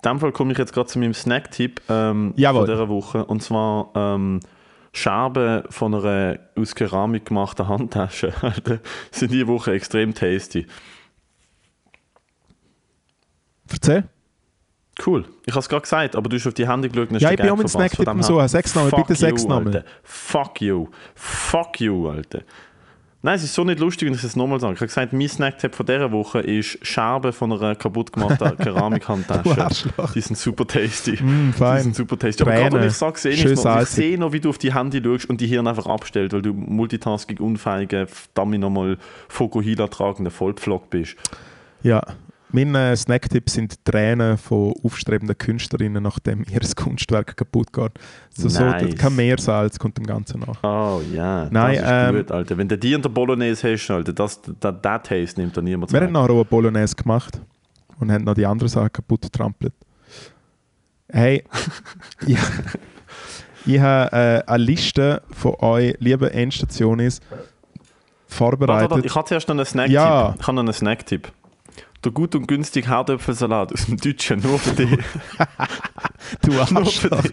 [0.04, 3.26] In dem Fall komme ich jetzt gerade zu meinem Snack-Tipp ähm, von dieser Woche.
[3.26, 4.42] Und zwar ähm,
[4.92, 8.34] Scherben von einer aus Keramik gemachten Handtasche.
[9.12, 10.68] Sind diese Woche extrem tasty.
[13.72, 14.04] Erzähl.
[15.04, 15.26] Cool.
[15.46, 17.32] Ich habe es gerade gesagt, aber du hast auf die Hände geschaut und hast Ja,
[17.32, 18.46] ich bin auch mit dem so.
[18.48, 19.84] Sechs Namen, bitte sechs Namen.
[20.04, 20.88] Fuck you.
[21.16, 22.42] Fuck you, Alter.
[23.26, 24.74] Nein, es ist so nicht lustig, wenn ich es nochmal sage.
[24.74, 29.94] Ich habe gesagt, mein Snacktipp von dieser Woche ist Scherben von einer kaputt gemachten Keramikhandtasche.
[30.14, 31.14] Die sind super tasty.
[31.24, 31.78] Mm, fein.
[31.78, 32.44] Die sind super tasty.
[32.44, 34.74] Aber gerade wenn ich sage, sehe ich, noch, ich sehe noch, wie du auf die
[34.74, 38.98] Handy schaust und die Hirn einfach abstellt, weil du multitasking unfähiger, verdammt nochmal
[39.30, 41.16] Fokuhila tragender Vollpflock bist.
[41.82, 42.02] Ja,
[42.54, 47.92] mein äh, Snacktipp sind Tränen von aufstrebenden Künstlerinnen, nachdem ihr Kunstwerk kaputt geht.
[48.30, 48.96] So, so, Nice.
[48.96, 50.64] kein Meersalz kommt dem Ganzen nach.
[50.64, 52.58] Oh ja, Nein, das ist ähm, gut, Alter.
[52.58, 55.92] Wenn du die in der Bolognese hast, Alter, das, das, das Taste nimmt da niemand
[55.92, 56.14] Wir haben weg.
[56.14, 57.42] noch eine Bolognese gemacht
[58.00, 59.74] und haben noch die andere Sache kaputt getrampelt.
[61.10, 61.44] Hey,
[62.28, 62.38] ich,
[63.66, 67.46] ich habe äh, eine Liste von euch, liebe Endstationis, Warte,
[68.28, 68.92] vorbereitet.
[68.92, 69.96] warte, ich habe zuerst noch einen Snacktipp.
[69.96, 70.36] Ja.
[70.40, 71.32] Ich habe noch einen Snacktipp.
[72.04, 74.90] Der gut und günstige Herdöpfelsalat aus dem Deutschen, nur für dich.
[76.42, 77.24] du Arschloch,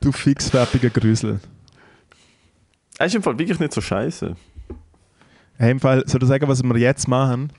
[0.00, 1.40] du fixfertiger Grüsel.
[2.98, 4.34] Er ist im Fall wirklich nicht so scheiße.
[5.58, 7.52] Hey, im Fall, soll ich sagen, was wir jetzt machen?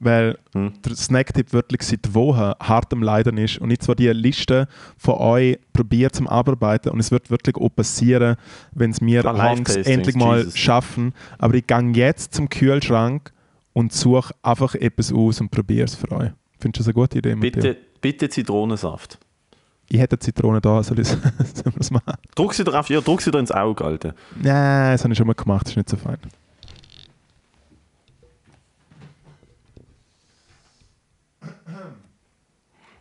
[0.00, 0.72] Weil Hm.
[0.84, 4.66] der Snacktipp wirklich seit Wochen hart am Leiden ist und ich zwar die Liste
[4.98, 8.36] von euch probiert zum Abarbeiten und es wird wirklich auch passieren,
[8.72, 10.58] wenn es mir Ah, endlich mal Jesus.
[10.58, 11.14] schaffen.
[11.38, 13.32] Aber ich gehe jetzt zum Kühlschrank
[13.74, 16.30] und suche einfach etwas aus und probiere es für euch.
[16.58, 17.34] Findest du das eine gute Idee?
[17.34, 19.18] Bitte, bitte Zitronensaft.
[19.90, 21.08] Ich hätte Zitrone da, soll ich
[21.76, 22.14] das machen?
[22.34, 24.14] Druck sie dir auf, ja, druck sie dir ins Auge, Alter.
[24.36, 26.16] Nein, das habe ich schon mal gemacht, das ist nicht so fein.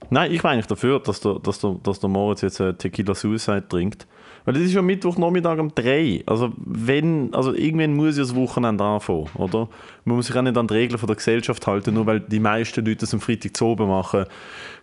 [0.10, 3.16] Nein, ich war eigentlich dafür, dass der, dass der, dass der Moritz jetzt äh, Tequila
[3.16, 4.06] Suicide trinkt.
[4.46, 6.24] Weil das ist ja Mittwochnachmittag um 3.
[6.26, 9.70] Also, wenn, also irgendwann muss ja das Wochenende anfangen, oder?
[10.04, 12.40] Man muss sich auch nicht an die Regeln von der Gesellschaft halten, nur weil die
[12.40, 14.26] meisten Leute das am Freitag zu oben machen,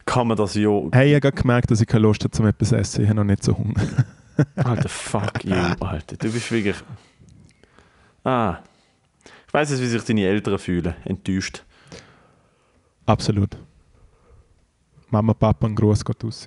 [0.07, 0.71] kann man das ja.
[0.93, 3.03] Hey, ich habe gerade gemerkt, dass ich keine Lust habe zum etwas essen.
[3.03, 3.75] Ich habe noch nicht so Hunger.
[4.57, 6.17] Alter, fuck you, Alter.
[6.17, 6.77] Du bist wirklich.
[8.25, 8.59] Ah.
[9.47, 10.95] Ich weiß jetzt, wie sich deine Eltern fühlen.
[11.05, 11.65] Enttäuscht.
[13.05, 13.57] Absolut.
[15.11, 16.47] Mama, Papa, ein Gruß geht raus.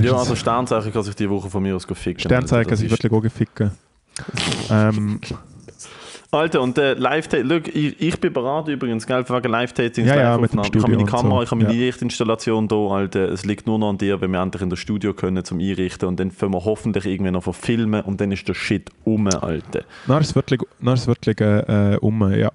[0.00, 2.20] Ja, also Sternzeichen kann sich die Woche von mir aus ficken.
[2.20, 3.72] Sternzeichen kann das sich wirklich auch geficken.
[4.70, 5.20] ähm,
[6.34, 10.38] Alter, und der live look, ich, ich bin bereit übrigens, gell, wegen Live-Tatings, Ja, ja,
[10.38, 10.60] mit dem.
[10.60, 11.42] Ich habe meine Kamera, so.
[11.42, 11.84] ich habe meine Ja.
[11.84, 13.30] Lichtinstallation da, Alter.
[13.30, 16.08] Es liegt nur noch an dir, wenn wir endlich in das Studio können, zum Einrichten.
[16.08, 19.84] Und dann können wir hoffentlich irgendwann noch verfilmen und dann ist der Shit um, Alter.
[20.06, 22.50] dann ist es wirklich, dann ist wirklich äh, äh, um, ja.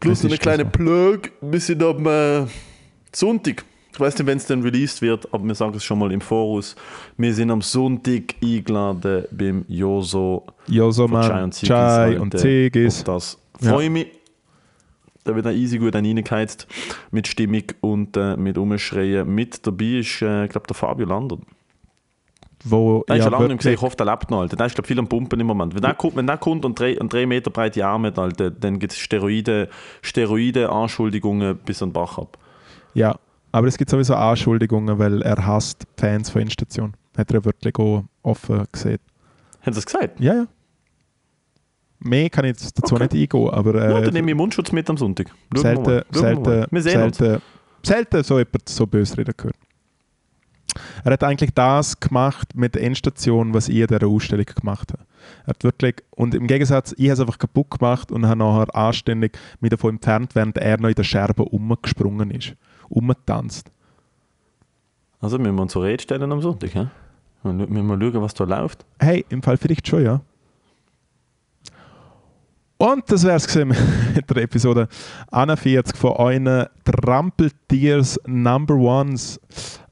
[0.00, 0.70] Plus eine kleine so.
[0.70, 2.46] Plug, wir sind am äh,
[3.12, 3.64] Sonntag,
[3.94, 6.20] Ich weiß nicht, wenn es dann released wird, aber wir sagen es schon mal im
[6.20, 6.74] Voraus.
[7.16, 11.54] Wir sind am Sonntag eingeladen beim Joso Joso, Chai Mann, und.
[11.54, 12.98] Chai und Zigis.
[12.98, 13.70] Auf das Ja.
[13.70, 14.06] freue ich mich.
[15.22, 16.66] Da wird dann easy gut reingeheizt
[17.12, 19.32] mit Stimmung und äh, mit Umschreien.
[19.32, 21.40] Mit dabei ist, äh, ich glaube, der Fabio Landert.
[22.64, 23.74] Wo Den ja, ja schon lange nicht gesehen.
[23.74, 24.40] Ich hoffe, der lebt noch.
[24.40, 24.56] Alter.
[24.56, 25.72] Der ist, glaube viel am Pumpen im Moment.
[25.72, 28.50] Wenn der kommt, wenn der kommt und drei, und drei Meter breite Arme hat, Alter,
[28.50, 29.68] dann gibt es Steroide,
[30.02, 32.38] Steroide Anschuldigungen bis an den Bach ab.
[32.94, 33.16] Ja,
[33.54, 36.92] aber es gibt sowieso Anschuldigungen, weil er hasst Fans von Endstation.
[37.16, 38.98] Hat er wirklich auch offen gesehen.
[39.62, 40.18] Haben sie das gesagt?
[40.18, 40.46] Ja, ja.
[42.00, 43.04] Mehr kann ich jetzt dazu Okay.
[43.04, 45.28] nicht eingehen, aber ja, äh, dann nehme ich Mundschutz mit am Sonntag.
[45.54, 47.16] Schauen selten, wir, selten, wir uns.
[47.16, 47.42] selten,
[47.84, 49.56] selten so jemand so böse reden gehört.
[51.04, 55.04] Er hat eigentlich das gemacht mit der Endstation, was ich in dieser Ausstellung gemacht habe.
[55.44, 58.74] Er hat wirklich, und im Gegensatz, ich habe es einfach kaputt gemacht und habe nachher
[58.74, 62.56] anständig mich davon entfernt, während er noch in der Scherbe umgesprungen ist.
[62.88, 63.70] Umgetanzt.
[65.20, 66.74] Also müssen wir uns zur Rede stellen am Sonntag.
[66.74, 68.84] Wir müssen mal schauen, was da läuft.
[68.98, 70.20] Hey, im Fall vielleicht schon, ja.
[72.76, 73.76] Und das wäre es mit
[74.30, 74.88] der Episode
[75.30, 79.40] 41 von euren Trampeltiers Number Ones.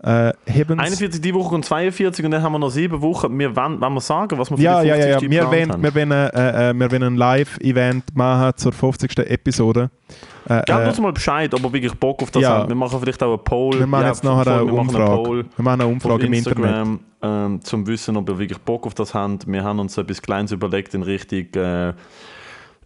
[0.03, 3.39] Äh, haben's- 41 die Woche und 42 und dann haben wir noch sieben Wochen.
[3.39, 5.31] Wir wollen, wollen wir sagen, was wir für ja, die ja, 50.
[5.31, 5.51] ja, ja.
[5.53, 9.17] Wir geplant wollen, wir wollen, äh, äh, wir wollen ein Live-Event machen zur 50.
[9.31, 9.91] Episode.
[10.49, 12.59] Äh, Gebt äh, uns mal Bescheid, ob ihr wirklich Bock auf das Ja.
[12.59, 12.69] habt.
[12.69, 13.79] Wir machen vielleicht auch eine Poll.
[13.79, 15.23] wir machen Ja, jetzt nachher eine wir machen Umfrage.
[15.23, 16.59] Poll wir machen eine Umfrage im Internet.
[16.59, 19.47] Instagram, ähm, zum Wissen, ob ihr wirklich Bock auf das habt.
[19.47, 21.93] Wir haben uns etwas Kleines überlegt in Richtung äh,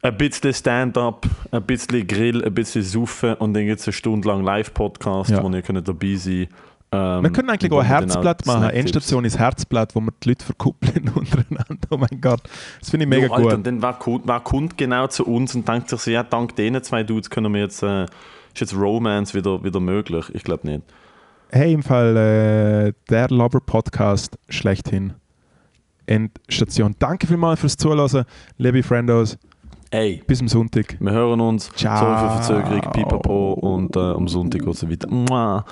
[0.07, 4.29] ein bisschen Stand-up, ein bisschen Grill, ein bisschen Saufen und dann gibt es eine Stunde
[4.29, 5.43] lang Live-Podcast, Ja.
[5.43, 6.47] wo ihr könnt dabei sein
[6.91, 7.23] könnt.
[7.25, 8.71] Wir können eigentlich auch ein Herzblatt machen.
[8.71, 11.89] Endstation ist Herzblatt, wo wir die Leute verkuppeln untereinander.
[11.91, 12.43] Oh mein Gott,
[12.81, 13.55] das finde ich mega ja, Alter, gut.
[13.55, 16.83] und dann wer wer kommt genau zu uns und denkt sich so, ja, dank denen
[16.83, 20.27] zwei Dudes können wir jetzt, äh, ist jetzt Romance wieder, wieder möglich?
[20.33, 20.83] Ich glaube nicht.
[21.51, 25.13] Hey, im Fall äh, der Lover-Podcast schlechthin.
[26.07, 26.95] Endstation.
[26.99, 28.25] Danke vielmals fürs Zuhören,
[28.59, 29.37] liebe Friendos.
[29.91, 30.97] Ey, Bis am Sonntag.
[30.99, 31.71] wir hören uns.
[31.77, 31.97] Ciao.
[31.99, 35.09] Sorry für Verzögerung, pipapo und äh, am Sonntag und so weiter.
[35.09, 35.65] Mua.